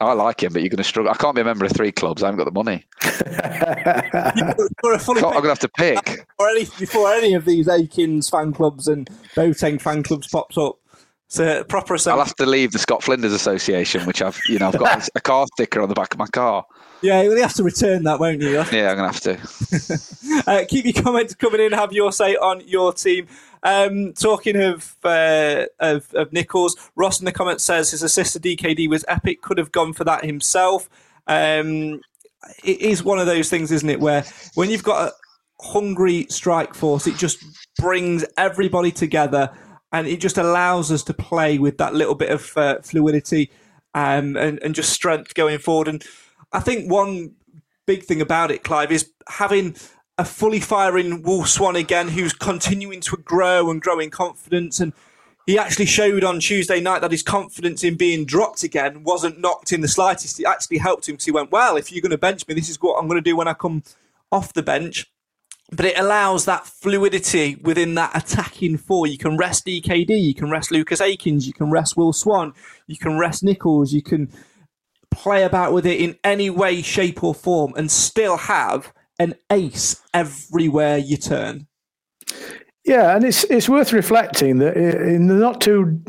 [0.02, 1.12] I like him, but you're going to struggle.
[1.12, 2.24] I can't be a member of three clubs.
[2.24, 2.86] I haven't got the money.
[3.04, 6.06] I'm going to have to pick.
[6.40, 10.78] Before any, before any of these Akins fan clubs and Boateng fan clubs pops up,
[11.26, 12.20] it's a proper association.
[12.20, 15.22] I'll have to leave the Scott Flinders Association, which I've, you know, I've got a
[15.22, 16.66] car sticker on the back of my car.
[17.02, 18.52] Yeah, you have to return that, won't you?
[18.72, 20.44] Yeah, I'm gonna have to.
[20.48, 21.72] uh, keep your comments coming in.
[21.72, 23.28] Have your say on your team.
[23.64, 28.40] Um, talking of, uh, of, of Nichols, Ross in the comments says his assist to
[28.40, 29.42] DKD was epic.
[29.42, 30.90] Could have gone for that himself.
[31.28, 32.02] Um,
[32.64, 34.24] it is one of those things, isn't it, where
[34.56, 35.14] when you've got a
[35.64, 37.44] hungry strike force, it just
[37.78, 39.52] brings everybody together
[39.92, 43.52] and it just allows us to play with that little bit of uh, fluidity
[43.94, 45.88] um, and, and just strength going forward.
[45.88, 46.04] And
[46.52, 47.36] I think one
[47.86, 49.76] big thing about it, Clive, is having
[50.18, 54.80] a fully firing Wolf Swan again, who's continuing to grow and grow in confidence.
[54.80, 54.94] And
[55.46, 59.72] he actually showed on Tuesday night that his confidence in being dropped again wasn't knocked
[59.72, 60.40] in the slightest.
[60.40, 62.70] It actually helped him because he went, Well, if you're going to bench me, this
[62.70, 63.84] is what I'm going to do when I come
[64.32, 65.08] off the bench.
[65.72, 69.08] But it allows that fluidity within that attacking four.
[69.08, 72.54] You can rest DKD, you can rest Lucas Akins, you can rest Will Swan,
[72.88, 74.32] you can rest Nichols, you can
[75.12, 80.02] play about with it in any way, shape, or form and still have an ace
[80.14, 81.68] everywhere you turn.
[82.86, 86.02] Yeah, and it's it's worth reflecting that in the not too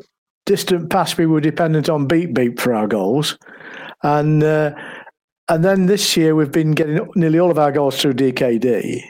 [0.46, 3.36] distant past, we were dependent on beep beep for our goals,
[4.02, 4.72] and uh,
[5.48, 9.02] and then this year we've been getting nearly all of our goals through DKD.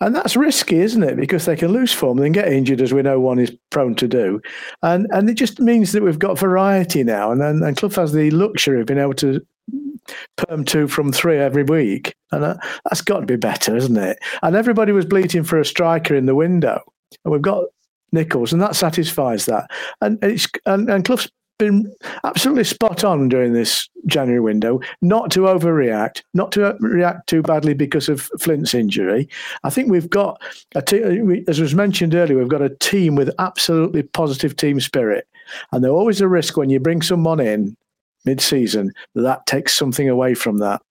[0.00, 1.16] And that's risky, isn't it?
[1.16, 4.06] Because they can lose form and get injured, as we know one is prone to
[4.06, 4.40] do.
[4.82, 7.32] And and it just means that we've got variety now.
[7.32, 9.40] And and, and Clough has the luxury of being able to
[10.36, 12.14] perm two from three every week.
[12.30, 14.18] And that, that's got to be better, isn't it?
[14.42, 16.80] And everybody was bleating for a striker in the window.
[17.24, 17.64] And we've got
[18.12, 19.70] Nichols, and that satisfies that.
[20.00, 21.92] And it's and, and Clough's been
[22.24, 27.74] absolutely spot on during this January window, not to overreact, not to react too badly
[27.74, 29.28] because of Flint's injury.
[29.64, 30.40] I think we've got,
[30.74, 35.26] a te- as was mentioned earlier, we've got a team with absolutely positive team spirit.
[35.72, 37.76] And there's always a risk when you bring someone in
[38.24, 40.82] mid season that that takes something away from that.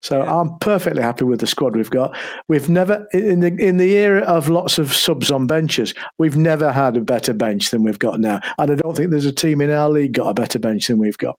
[0.00, 0.40] So yeah.
[0.40, 2.16] I'm perfectly happy with the squad we've got.
[2.48, 6.72] We've never in the in the era of lots of subs on benches, we've never
[6.72, 8.40] had a better bench than we've got now.
[8.58, 10.98] And I don't think there's a team in our league got a better bench than
[10.98, 11.38] we've got.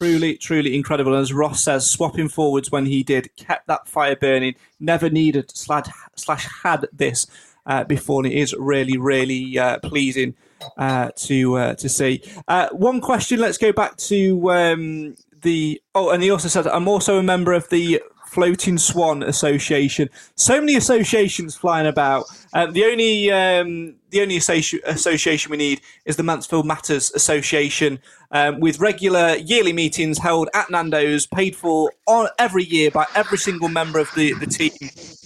[0.00, 1.14] Truly, truly incredible.
[1.14, 4.54] And as Ross says, swapping forwards when he did kept that fire burning.
[4.80, 7.26] Never needed slash, slash had this
[7.66, 10.34] uh, before, and it is really, really uh, pleasing
[10.76, 12.22] uh, to uh, to see.
[12.48, 13.40] Uh, one question.
[13.40, 15.80] Let's go back to um, the.
[15.94, 20.10] Oh, and he also said, "I'm also a member of the Floating Swan Association.
[20.36, 22.26] So many associations flying about.
[22.52, 27.98] Um, the only um, the only associ- association we need is the Mansfield Matters Association,
[28.30, 33.38] um, with regular yearly meetings held at Nando's, paid for on every year by every
[33.38, 34.72] single member of the the team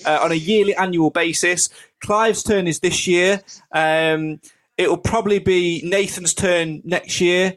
[0.06, 1.68] uh, on a yearly annual basis.
[2.00, 3.42] Clive's turn is this year.
[3.72, 4.40] Um,
[4.78, 7.54] it will probably be Nathan's turn next year,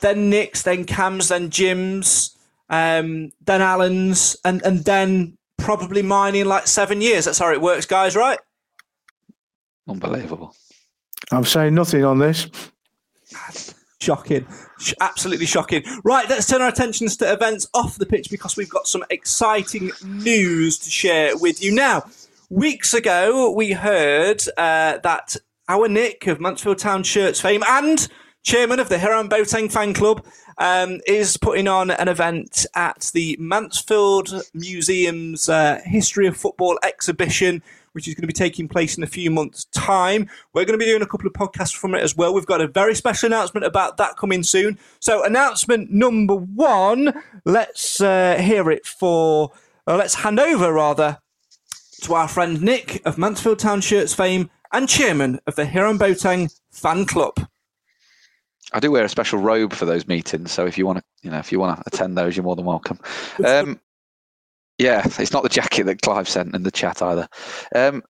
[0.00, 2.36] then Nick's, then Cam's, then Jim's
[2.70, 7.26] um, then Alan's, and and then probably mine in like seven years.
[7.26, 8.16] That's how it works, guys.
[8.16, 8.38] Right?
[9.88, 10.54] Unbelievable.
[11.32, 12.48] I'm saying nothing on this.
[14.00, 14.46] Shocking.
[15.00, 15.82] Absolutely shocking.
[16.04, 19.90] Right, let's turn our attentions to events off the pitch because we've got some exciting
[20.02, 21.70] news to share with you.
[21.74, 22.04] Now,
[22.48, 25.36] weeks ago, we heard uh, that
[25.68, 28.08] our Nick of Mansfield Town Shirts fame and
[28.42, 30.24] chairman of the Hiram Boateng fan club
[30.58, 37.62] um, is putting on an event at the Mansfield Museum's uh, History of Football exhibition,
[37.92, 40.28] which is going to be taking place in a few months' time.
[40.52, 42.32] We're going to be doing a couple of podcasts from it as well.
[42.32, 44.78] We've got a very special announcement about that coming soon.
[45.00, 49.52] So, announcement number one, let's uh, hear it for,
[49.86, 51.18] uh, let's hand over rather
[52.02, 56.54] to our friend Nick of Mansfield Town Shirts fame and chairman of the Hiram Boateng
[56.70, 57.49] fan club.
[58.72, 61.30] I do wear a special robe for those meetings, so if you want to, you
[61.30, 62.98] know, if you want to attend those, you're more than welcome.
[63.44, 63.80] Um,
[64.78, 67.28] yeah, it's not the jacket that Clive sent in the chat either.
[67.74, 68.02] Um,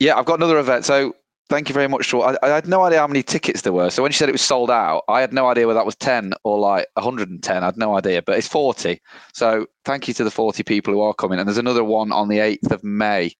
[0.00, 0.84] yeah, I've got another event.
[0.84, 1.14] So
[1.48, 2.10] thank you very much.
[2.10, 3.90] To, I, I, had no idea how many tickets there were.
[3.90, 5.96] So when you said it was sold out, I had no idea whether that was
[5.96, 7.62] 10 or like 110.
[7.62, 9.00] I had no idea, but it's 40.
[9.34, 11.38] So thank you to the 40 people who are coming.
[11.38, 13.32] And there's another one on the 8th of May.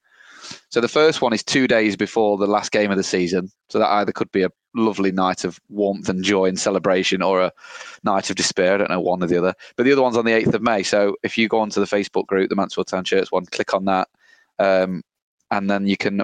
[0.70, 3.50] So the first one is two days before the last game of the season.
[3.68, 7.40] So that either could be a lovely night of warmth and joy and celebration or
[7.40, 7.52] a
[8.04, 8.74] night of despair.
[8.74, 9.54] I don't know one or the other.
[9.76, 10.82] But the other one's on the 8th of May.
[10.82, 13.84] So if you go onto the Facebook group, the Mansfield Town Shirts one, click on
[13.86, 14.08] that.
[14.58, 15.02] Um,
[15.50, 16.22] and then you can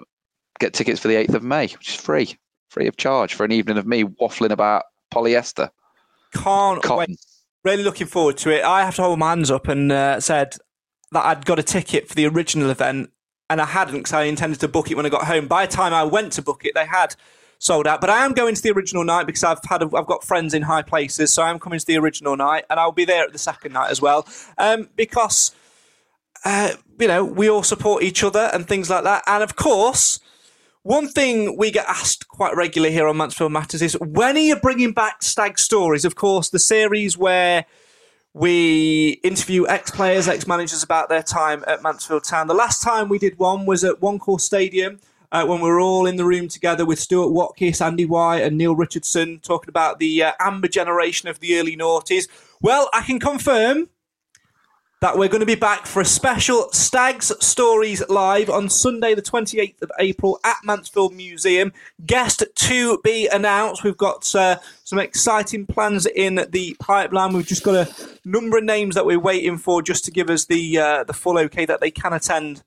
[0.61, 2.36] get tickets for the 8th of May, which is free,
[2.68, 5.70] free of charge for an evening of me waffling about polyester.
[6.32, 7.12] Can't Cotton.
[7.12, 7.18] wait.
[7.64, 8.62] Really looking forward to it.
[8.62, 10.57] I have to hold my hands up and uh, said
[11.11, 13.11] that I'd got a ticket for the original event
[13.49, 15.47] and I hadn't because I intended to book it when I got home.
[15.47, 17.14] By the time I went to book it, they had
[17.59, 18.01] sold out.
[18.01, 20.55] But I am going to the original night because I've had a, I've got friends
[20.55, 23.33] in high places, so I'm coming to the original night, and I'll be there at
[23.33, 24.27] the second night as well.
[24.59, 25.55] Um, because
[26.45, 30.21] uh, you know we all support each other and things like that, and of course.
[30.83, 34.55] One thing we get asked quite regularly here on Mansfield Matters is when are you
[34.55, 36.05] bringing back Stag Stories?
[36.05, 37.67] Of course, the series where
[38.35, 42.47] we interview ex players, ex managers about their time at Mansfield Town.
[42.47, 45.01] The last time we did one was at One Call Stadium
[45.33, 48.57] uh, when we were all in the room together with Stuart Watkiss, Andy White, and
[48.57, 52.29] Neil Richardson talking about the uh, amber generation of the early noughties.
[52.61, 53.89] Well, I can confirm
[55.01, 59.20] that we're going to be back for a special Stags Stories Live on Sunday, the
[59.20, 61.72] 28th of April at Mansfield Museum.
[62.07, 63.85] Guest to be announced.
[63.85, 67.35] We've got uh, some exciting plans in the pipeline.
[67.35, 70.47] We've just got a number of names that we're waiting for just to give us
[70.47, 72.62] the uh, the full okay that they can attend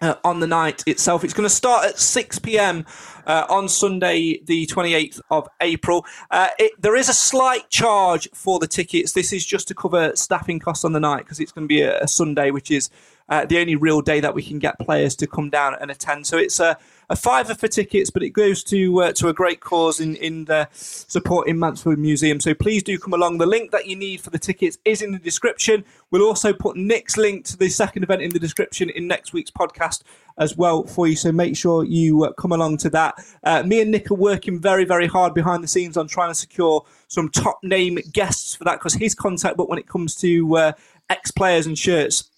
[0.00, 1.24] uh, on the night itself.
[1.24, 2.84] It's going to start at 6 p.m.
[3.26, 6.04] Uh, on Sunday, the 28th of April.
[6.30, 9.12] Uh, it, there is a slight charge for the tickets.
[9.12, 11.82] This is just to cover staffing costs on the night because it's going to be
[11.82, 12.90] a, a Sunday, which is
[13.30, 16.26] uh, the only real day that we can get players to come down and attend.
[16.26, 16.76] So it's a
[17.10, 20.44] a fiver for tickets, but it goes to uh, to a great cause in in
[20.44, 22.38] the supporting Mansfield Museum.
[22.40, 23.38] So please do come along.
[23.38, 25.84] The link that you need for the tickets is in the description.
[26.10, 29.50] We'll also put Nick's link to the second event in the description in next week's
[29.50, 30.02] podcast
[30.38, 31.16] as well for you.
[31.16, 33.16] So make sure you uh, come along to that.
[33.42, 36.34] Uh, me and Nick are working very very hard behind the scenes on trying to
[36.34, 40.56] secure some top name guests for that because his contact book when it comes to
[40.56, 40.72] uh,
[41.08, 42.29] ex players and shirts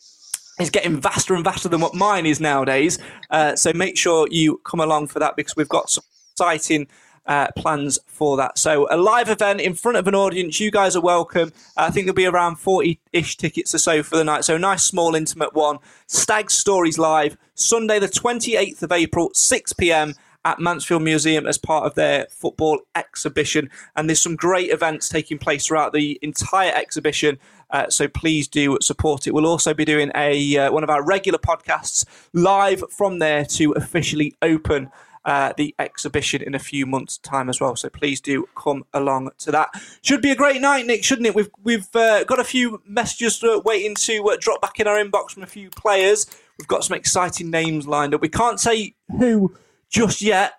[0.60, 2.98] is getting vaster and vaster than what mine is nowadays.
[3.30, 6.86] Uh, so make sure you come along for that because we've got some exciting
[7.26, 8.58] uh, plans for that.
[8.58, 10.58] So a live event in front of an audience.
[10.60, 11.52] You guys are welcome.
[11.76, 14.44] I think there'll be around 40-ish tickets or so for the night.
[14.44, 15.78] So a nice, small, intimate one.
[16.06, 21.86] Stag Stories Live, Sunday the 28th of April, 6 p.m at Mansfield Museum as part
[21.86, 23.70] of their football exhibition.
[23.96, 27.38] And there's some great events taking place throughout the entire exhibition.
[27.72, 29.34] Uh, so please do support it.
[29.34, 33.72] We'll also be doing a uh, one of our regular podcasts live from there to
[33.72, 34.90] officially open
[35.24, 37.76] uh, the exhibition in a few months' time as well.
[37.76, 39.70] So please do come along to that.
[40.02, 41.34] Should be a great night, Nick, shouldn't it?
[41.34, 45.02] We've we've uh, got a few messages uh, waiting to uh, drop back in our
[45.02, 46.26] inbox from a few players.
[46.58, 48.20] We've got some exciting names lined up.
[48.20, 49.56] We can't say who
[49.88, 50.54] just yet,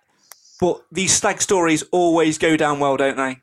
[0.59, 3.43] but these stag stories always go down well, don't they?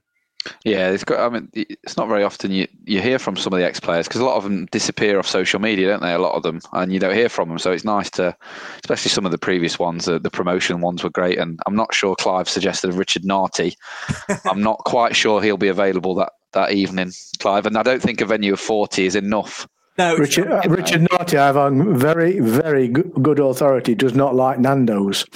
[0.64, 1.20] Yeah, it's got.
[1.20, 4.08] I mean, it's not very often you, you hear from some of the ex players
[4.08, 6.14] because a lot of them disappear off social media, don't they?
[6.14, 7.58] A lot of them, and you don't hear from them.
[7.58, 8.34] So it's nice to,
[8.82, 10.06] especially some of the previous ones.
[10.06, 13.76] The, the promotion ones were great, and I'm not sure Clive suggested Richard Nartey.
[14.46, 18.20] I'm not quite sure he'll be available that that evening, Clive, and I don't think
[18.20, 19.68] a venue of 40 is enough.
[19.98, 24.58] No, Richard, uh, Richard Nartey, I have on very, very good authority, does not like
[24.58, 25.26] Nando's.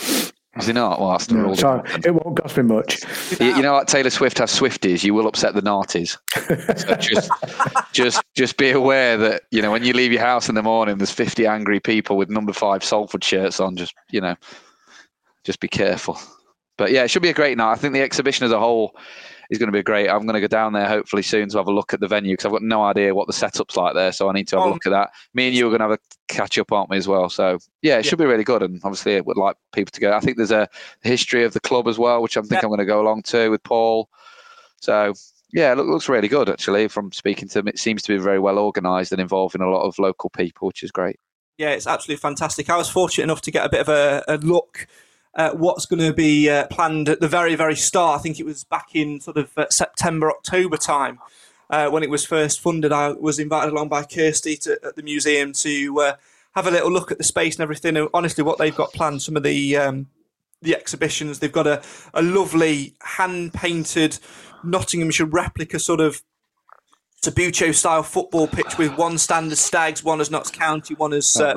[0.57, 1.01] Is he not?
[1.01, 3.01] Well, that's the no, so it won't cost me much.
[3.41, 6.17] You, you, know, like Taylor Swift has Swifties, you will upset the Narties.
[6.33, 7.31] so just,
[7.93, 10.99] just, just be aware that you know when you leave your house in the morning,
[10.99, 13.77] there's 50 angry people with number five Salford shirts on.
[13.77, 14.37] Just you know,
[15.43, 16.19] just be careful.
[16.77, 17.73] But yeah, it should be a great night.
[17.73, 18.97] I think the exhibition as a whole
[19.51, 20.09] is going to be great.
[20.09, 22.33] I'm going to go down there hopefully soon to have a look at the venue
[22.33, 24.13] because I've got no idea what the setup's like there.
[24.13, 24.73] So I need to have a oh.
[24.73, 25.11] look at that.
[25.35, 27.29] Me and you are going to have a catch up, aren't we, as well?
[27.29, 28.11] So yeah, it yeah.
[28.11, 28.63] should be really good.
[28.63, 30.13] And obviously, it would like people to go.
[30.13, 30.69] I think there's a
[31.03, 32.61] history of the club as well, which I think yeah.
[32.63, 34.09] I'm going to go along to with Paul.
[34.81, 35.15] So
[35.53, 36.89] yeah, it looks really good actually.
[36.89, 39.87] From speaking to them, it seems to be very well organised and involving a lot
[39.87, 41.19] of local people, which is great.
[41.57, 42.69] Yeah, it's absolutely fantastic.
[42.69, 44.89] I was fortunate enough to get a bit of a, a look
[45.37, 48.19] uh, what's going to be uh, planned at the very, very start.
[48.19, 51.19] I think it was back in sort of uh, September, October time
[51.71, 52.93] uh, when it was first funded.
[52.93, 56.17] I was invited along by Kirsty to, at the museum to uh,
[56.55, 57.97] have a little look at the space and everything.
[57.97, 60.07] And honestly, what they've got planned, some of the um,
[60.63, 61.83] the exhibitions, they've got a,
[62.15, 64.19] a lovely hand painted
[64.63, 66.23] Nottinghamshire replica sort of
[67.23, 71.37] Subbuteo style football pitch with one stand as Stags, one as Notts County, one as
[71.37, 71.55] uh,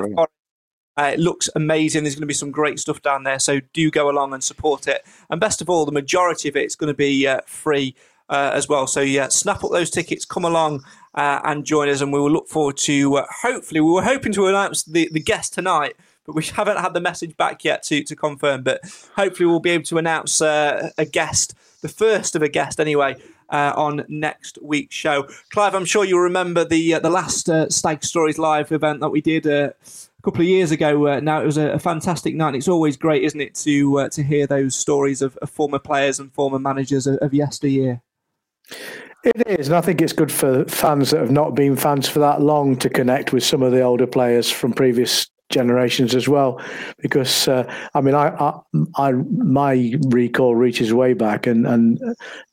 [0.98, 2.02] uh, it looks amazing.
[2.02, 4.88] There's going to be some great stuff down there, so do go along and support
[4.88, 5.06] it.
[5.30, 7.94] And best of all, the majority of it is going to be uh, free
[8.28, 8.88] uh, as well.
[8.88, 10.84] So yeah, snap up those tickets, come along
[11.14, 13.18] uh, and join us, and we will look forward to.
[13.18, 15.94] Uh, hopefully, we were hoping to announce the the guest tonight.
[16.26, 18.64] But we haven't had the message back yet to, to confirm.
[18.64, 18.80] But
[19.14, 23.14] hopefully, we'll be able to announce uh, a guest, the first of a guest anyway,
[23.50, 25.28] uh, on next week's show.
[25.50, 29.10] Clive, I'm sure you'll remember the uh, the last uh, Stag Stories live event that
[29.10, 29.46] we did
[30.18, 31.06] a couple of years ago.
[31.06, 32.48] Uh, now it was a, a, fantastic night.
[32.48, 35.78] And it's always great, isn't it, to uh, to hear those stories of, of, former
[35.78, 38.02] players and former managers of, of yesteryear.
[39.24, 42.20] It is, and I think it's good for fans that have not been fans for
[42.20, 46.60] that long to connect with some of the older players from previous generations as well,
[46.98, 48.60] because uh, I mean, I, I,
[48.96, 52.00] I, my recall reaches way back, and and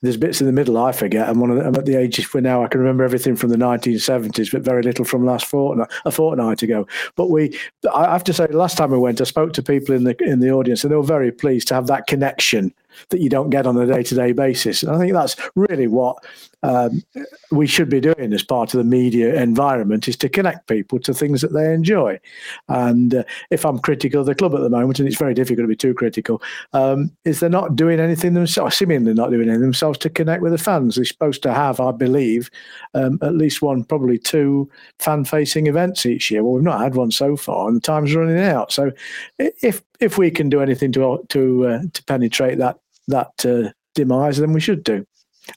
[0.02, 1.28] there's bits in the middle I forget.
[1.28, 3.50] I'm one of the, I'm at the age where now I can remember everything from
[3.50, 6.88] the 1970s, but very little from last fortnight, a fortnight ago.
[7.16, 7.58] But we,
[7.94, 10.16] I have to say, the last time we went, I spoke to people in the
[10.24, 12.74] in the audience, and they were very pleased to have that connection
[13.10, 14.84] that you don't get on a day to day basis.
[14.84, 16.18] And I think that's really what
[16.64, 17.04] um,
[17.52, 21.14] we should be doing as part of the media environment is to connect people to
[21.14, 22.20] things that they enjoy.
[22.70, 25.66] And uh, if I'm critical of the club at the moment, and it's very difficult
[25.66, 26.42] to be too critical,
[26.74, 30.52] um, is they're not doing anything themselves, seemingly not doing anything themselves to connect with
[30.54, 30.96] the fans.
[30.96, 32.50] They're supposed to have, I believe,
[32.94, 34.70] um, at least one, probably two
[35.00, 36.44] fan facing events each year.
[36.44, 38.72] Well, we've not had one so far, and the time's running out.
[38.72, 38.92] So
[39.38, 44.38] if if we can do anything to to uh, to penetrate that that uh, demise,
[44.38, 45.06] then we should do.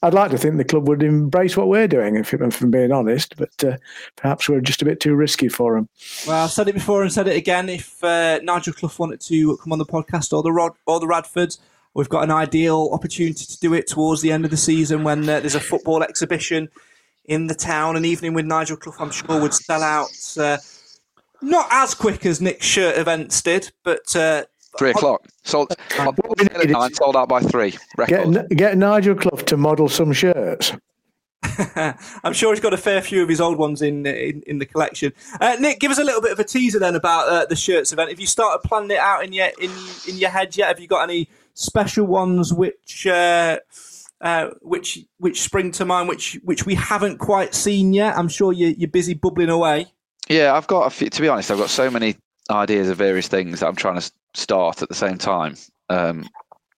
[0.02, 2.92] I'd like to think the club would embrace what we're doing, if, if I'm being
[2.92, 3.76] honest, but uh,
[4.16, 5.88] perhaps we're just a bit too risky for them.
[6.26, 7.68] Well, I've said it before and said it again.
[7.68, 11.06] If uh, Nigel Clough wanted to come on the podcast or the Rod or the
[11.06, 11.58] Radfords,
[11.94, 15.28] we've got an ideal opportunity to do it towards the end of the season when
[15.28, 16.68] uh, there's a football exhibition
[17.24, 17.96] in the town.
[17.96, 20.10] An evening with Nigel Clough, I'm sure, would sell out.
[20.38, 20.58] Uh,
[21.40, 24.44] not as quick as Nick's shirt events did, but uh,
[24.78, 25.26] Three o'clock.
[25.42, 27.76] Sold, nine, sold out by three.
[28.06, 30.72] Get, get Nigel Clough to model some shirts.
[32.22, 34.66] I'm sure he's got a fair few of his old ones in in, in the
[34.66, 35.12] collection.
[35.40, 37.92] Uh, Nick, give us a little bit of a teaser then about uh, the shirts
[37.92, 38.10] event.
[38.10, 39.70] Have you started planning it out in your in
[40.08, 40.68] in your head yet?
[40.68, 43.58] Have you got any special ones which uh,
[44.20, 48.16] uh, which which spring to mind, which which we haven't quite seen yet?
[48.16, 49.86] I'm sure you're, you're busy bubbling away.
[50.28, 51.50] Yeah, I've got a few, to be honest.
[51.50, 52.16] I've got so many
[52.50, 55.56] ideas of various things that I'm trying to start at the same time.
[55.88, 56.28] Um,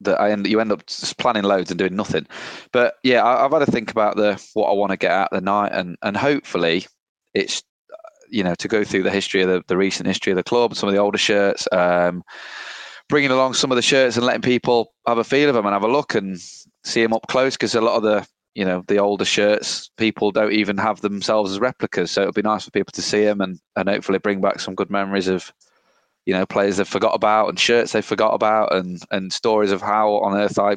[0.03, 2.27] that I end, you end up just planning loads and doing nothing.
[2.73, 5.29] But yeah, I, have had to think about the what I want to get out
[5.31, 6.87] the night, and and hopefully
[7.35, 7.63] it's
[8.31, 10.75] you know to go through the history of the, the recent history of the club,
[10.75, 12.23] some of the older shirts, um,
[13.09, 15.75] bringing along some of the shirts and letting people have a feel of them and
[15.75, 16.39] have a look and
[16.85, 20.31] see them up close because a lot of the you know the older shirts people
[20.31, 23.41] don't even have themselves as replicas so it'll be nice for people to see them
[23.41, 25.53] and and hopefully bring back some good memories of
[26.31, 29.83] you know players they've forgot about and shirts they forgot about and and stories of
[29.83, 30.77] how on earth I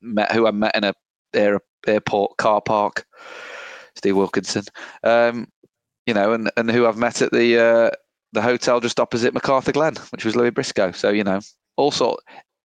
[0.00, 0.94] met who I met in a
[1.34, 3.04] air, airport car park,
[3.94, 4.64] Steve Wilkinson,
[5.04, 5.46] um,
[6.06, 7.90] you know, and and who I've met at the uh,
[8.32, 10.92] the hotel just opposite McArthurGlen, which was Louis Briscoe.
[10.92, 11.40] So you know,
[11.76, 12.20] all sort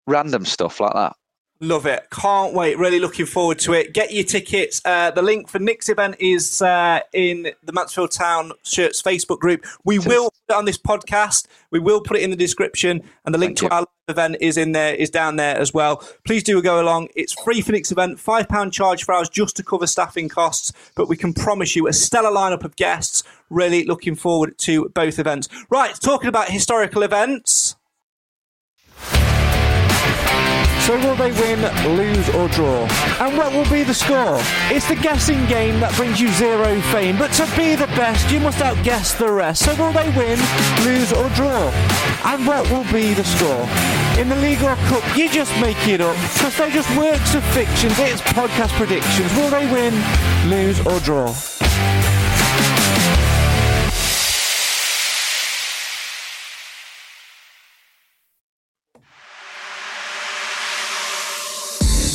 [0.07, 1.13] random stuff like that.
[1.59, 2.07] Love it.
[2.11, 2.77] Can't wait.
[2.77, 3.93] Really looking forward to it.
[3.93, 4.81] Get your tickets.
[4.83, 9.65] Uh, the link for Nick's event is uh, in the Mansfield Town Shirts Facebook group.
[9.85, 11.47] We will put it on this podcast.
[11.71, 13.01] We will put it in the description.
[13.25, 13.79] And the link Thank to you.
[13.79, 16.03] our event is in there, is down there as well.
[16.25, 17.07] Please do go along.
[17.15, 18.17] It's free for Nick's event.
[18.17, 20.73] £5 charge for ours just to cover staffing costs.
[20.95, 23.23] But we can promise you a stellar lineup of guests.
[23.49, 25.47] Really looking forward to both events.
[25.69, 27.77] Right, talking about historical events.
[30.83, 31.61] So will they win,
[31.95, 32.85] lose or draw?
[33.23, 34.37] And what will be the score?
[34.67, 38.41] It's the guessing game that brings you zero fame, but to be the best you
[38.41, 39.63] must outguess the rest.
[39.63, 40.37] So will they win,
[40.83, 41.71] lose or draw?
[42.25, 43.63] And what will be the score?
[44.19, 47.43] In the League or Cup, you just make it up, because they're just works of
[47.55, 49.33] fictions, it's podcast predictions.
[49.35, 49.93] Will they win,
[50.49, 51.33] lose or draw?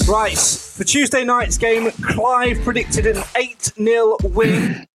[0.09, 4.87] Right, for Tuesday night's game, Clive predicted an 8 0 win.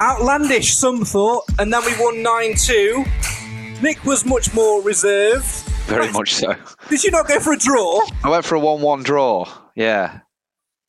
[0.00, 3.04] Outlandish, some thought, and then we won 9 2.
[3.82, 5.44] Nick was much more reserved.
[5.86, 6.12] Very Right.
[6.12, 6.54] much so.
[6.88, 8.00] Did you not go for a draw?
[8.24, 9.46] I went for a one-one draw.
[9.76, 10.18] Yeah,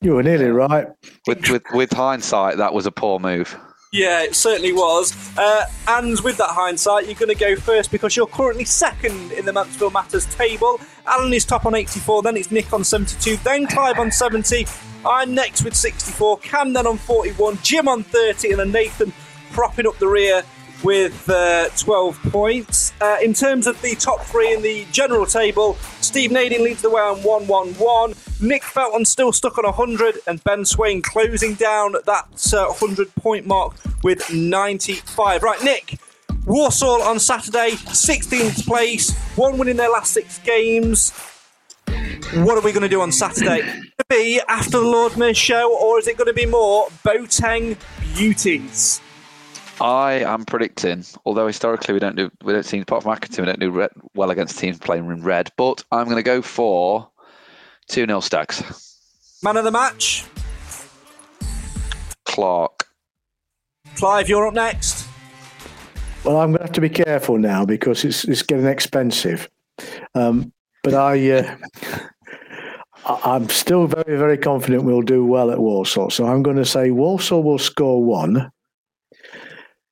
[0.02, 0.88] You were nearly right.
[1.28, 3.56] with with with hindsight, that was a poor move.
[3.92, 5.36] Yeah, it certainly was.
[5.36, 9.46] Uh, and with that hindsight, you're going to go first because you're currently second in
[9.46, 10.80] the Mansfield Matters table.
[11.08, 14.68] Alan is top on 84, then it's Nick on 72, then Clive on 70.
[15.04, 19.12] I'm next with 64, Cam then on 41, Jim on 30, and then Nathan
[19.52, 20.44] propping up the rear
[20.84, 22.94] with uh, 12 points.
[23.02, 26.90] Uh, in terms of the top three in the general table, Steve Nading leads the
[26.90, 28.16] way on 111.
[28.42, 33.46] Nick Felton still stuck on 100, and Ben Swain closing down that uh, 100 point
[33.46, 35.44] mark with 95.
[35.44, 36.00] Right, Nick,
[36.46, 41.12] Walsall on Saturday, 16th place, one win in their last six games.
[42.34, 43.82] What are we going to do on Saturday?
[44.10, 47.78] be after the Lord Mayor show, or is it going to be more Boateng
[48.16, 49.02] beauties?
[49.82, 53.46] I am predicting, although historically we don't do, we don't seem apart from Accrington, we
[53.46, 55.52] don't do red, well against teams playing in red.
[55.58, 57.10] But I'm going to go for
[57.88, 58.62] two 0 Stags.
[59.42, 60.26] Man of the match,
[62.26, 62.86] Clarke.
[63.96, 65.08] Clive, you're up next.
[66.26, 69.50] Well, I'm going to have to be careful now because it's it's getting expensive.
[70.14, 70.52] Um,
[70.84, 71.56] but I, uh,
[73.06, 76.10] I- I'm still very very confident we'll do well at Walsall.
[76.10, 78.52] So I'm going to say Walsall will score one.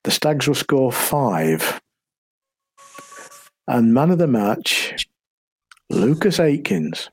[0.07, 1.81] The Stags will score five.
[3.67, 5.05] And man of the match,
[5.89, 7.09] Lucas Akins.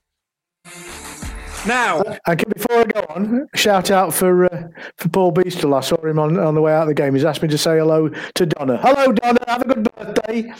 [1.66, 4.68] Now, And before I go on, shout out for uh,
[4.98, 5.74] for Paul Beastle.
[5.74, 7.16] I saw him on, on the way out of the game.
[7.16, 8.76] He's asked me to say hello to Donna.
[8.80, 9.40] Hello, Donna.
[9.48, 10.54] Have a good birthday.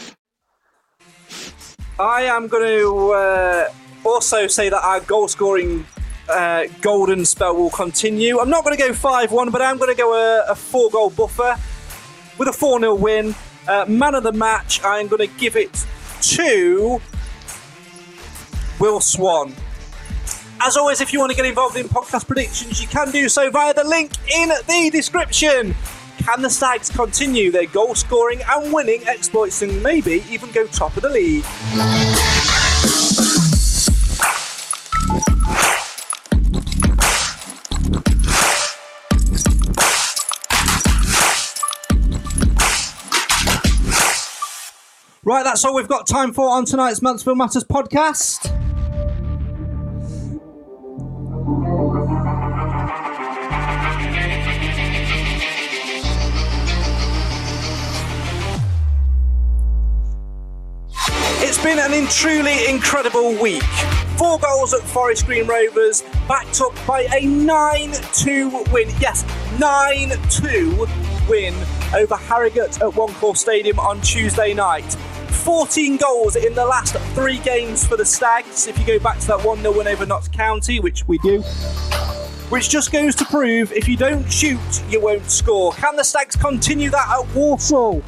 [2.01, 3.72] I am going to uh,
[4.05, 5.87] also say that our goal scoring
[6.28, 8.41] uh, golden spell will continue.
[8.41, 10.91] I'm not going to go 5 1, but I'm going to go a, a four
[10.91, 11.57] goal buffer
[12.39, 13.35] with a 4 0 win.
[13.66, 15.87] Uh, man of the match, I'm going to give it
[16.20, 17.01] to
[18.78, 19.55] Will Swan.
[20.61, 23.51] As always, if you want to get involved in podcast predictions, you can do so
[23.51, 25.74] via the link in the description.
[26.18, 30.97] Can the Stags continue their goal scoring and winning exploits and maybe even go top
[30.97, 31.45] of the league?
[45.27, 48.45] Right, that's all we've got time for on tonight's Mansfield Matters podcast.
[61.41, 63.62] It's been an truly incredible week.
[64.18, 68.91] Four goals at Forest Green Rovers, backed up by a 9 2 win.
[69.01, 69.25] Yes,
[69.59, 70.87] 9 2
[71.31, 71.55] win
[71.95, 74.97] over Harrogate at One Stadium on Tuesday night.
[75.45, 78.66] 14 goals in the last three games for the Stags.
[78.66, 81.42] If you go back to that 1 0 win over Notts County, which we do,
[82.49, 85.74] which just goes to prove if you don't shoot, you won't score.
[85.74, 88.03] Can the Stags continue that at Walsall?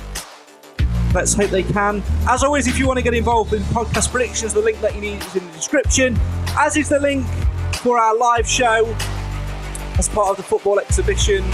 [1.12, 2.02] Let's hope they can.
[2.26, 5.02] As always, if you want to get involved in podcast predictions, the link that you
[5.02, 6.16] need is in the description,
[6.56, 7.26] as is the link
[7.82, 8.86] for our live show
[9.98, 11.44] as part of the football exhibition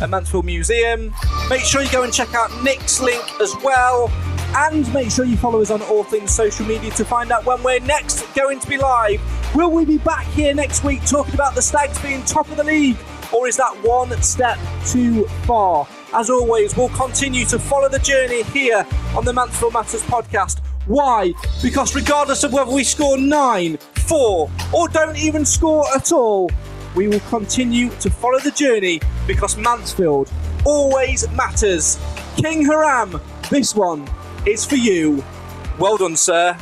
[0.00, 1.14] at Mansfield Museum.
[1.50, 4.10] Make sure you go and check out Nick's link as well.
[4.56, 7.62] And make sure you follow us on all things social media to find out when
[7.62, 9.20] we're next going to be live.
[9.54, 12.64] Will we be back here next week talking about the Stags being top of the
[12.64, 12.96] league?
[13.32, 15.86] Or is that one step too far?
[16.12, 18.84] As always, we'll continue to follow the journey here
[19.16, 20.58] on the Mansfield Matters podcast.
[20.86, 21.32] Why?
[21.62, 26.50] Because regardless of whether we score nine, four, or don't even score at all,
[26.96, 30.28] we will continue to follow the journey because Mansfield
[30.64, 32.00] always matters.
[32.36, 34.08] King Hiram, this one
[34.46, 35.24] is for you.
[35.78, 36.56] Well done, sir.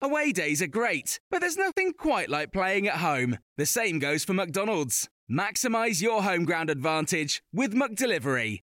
[0.00, 3.38] Away days are great, but there's nothing quite like playing at home.
[3.56, 5.08] The same goes for McDonald's.
[5.30, 8.60] Maximize your home ground advantage with McDelivery.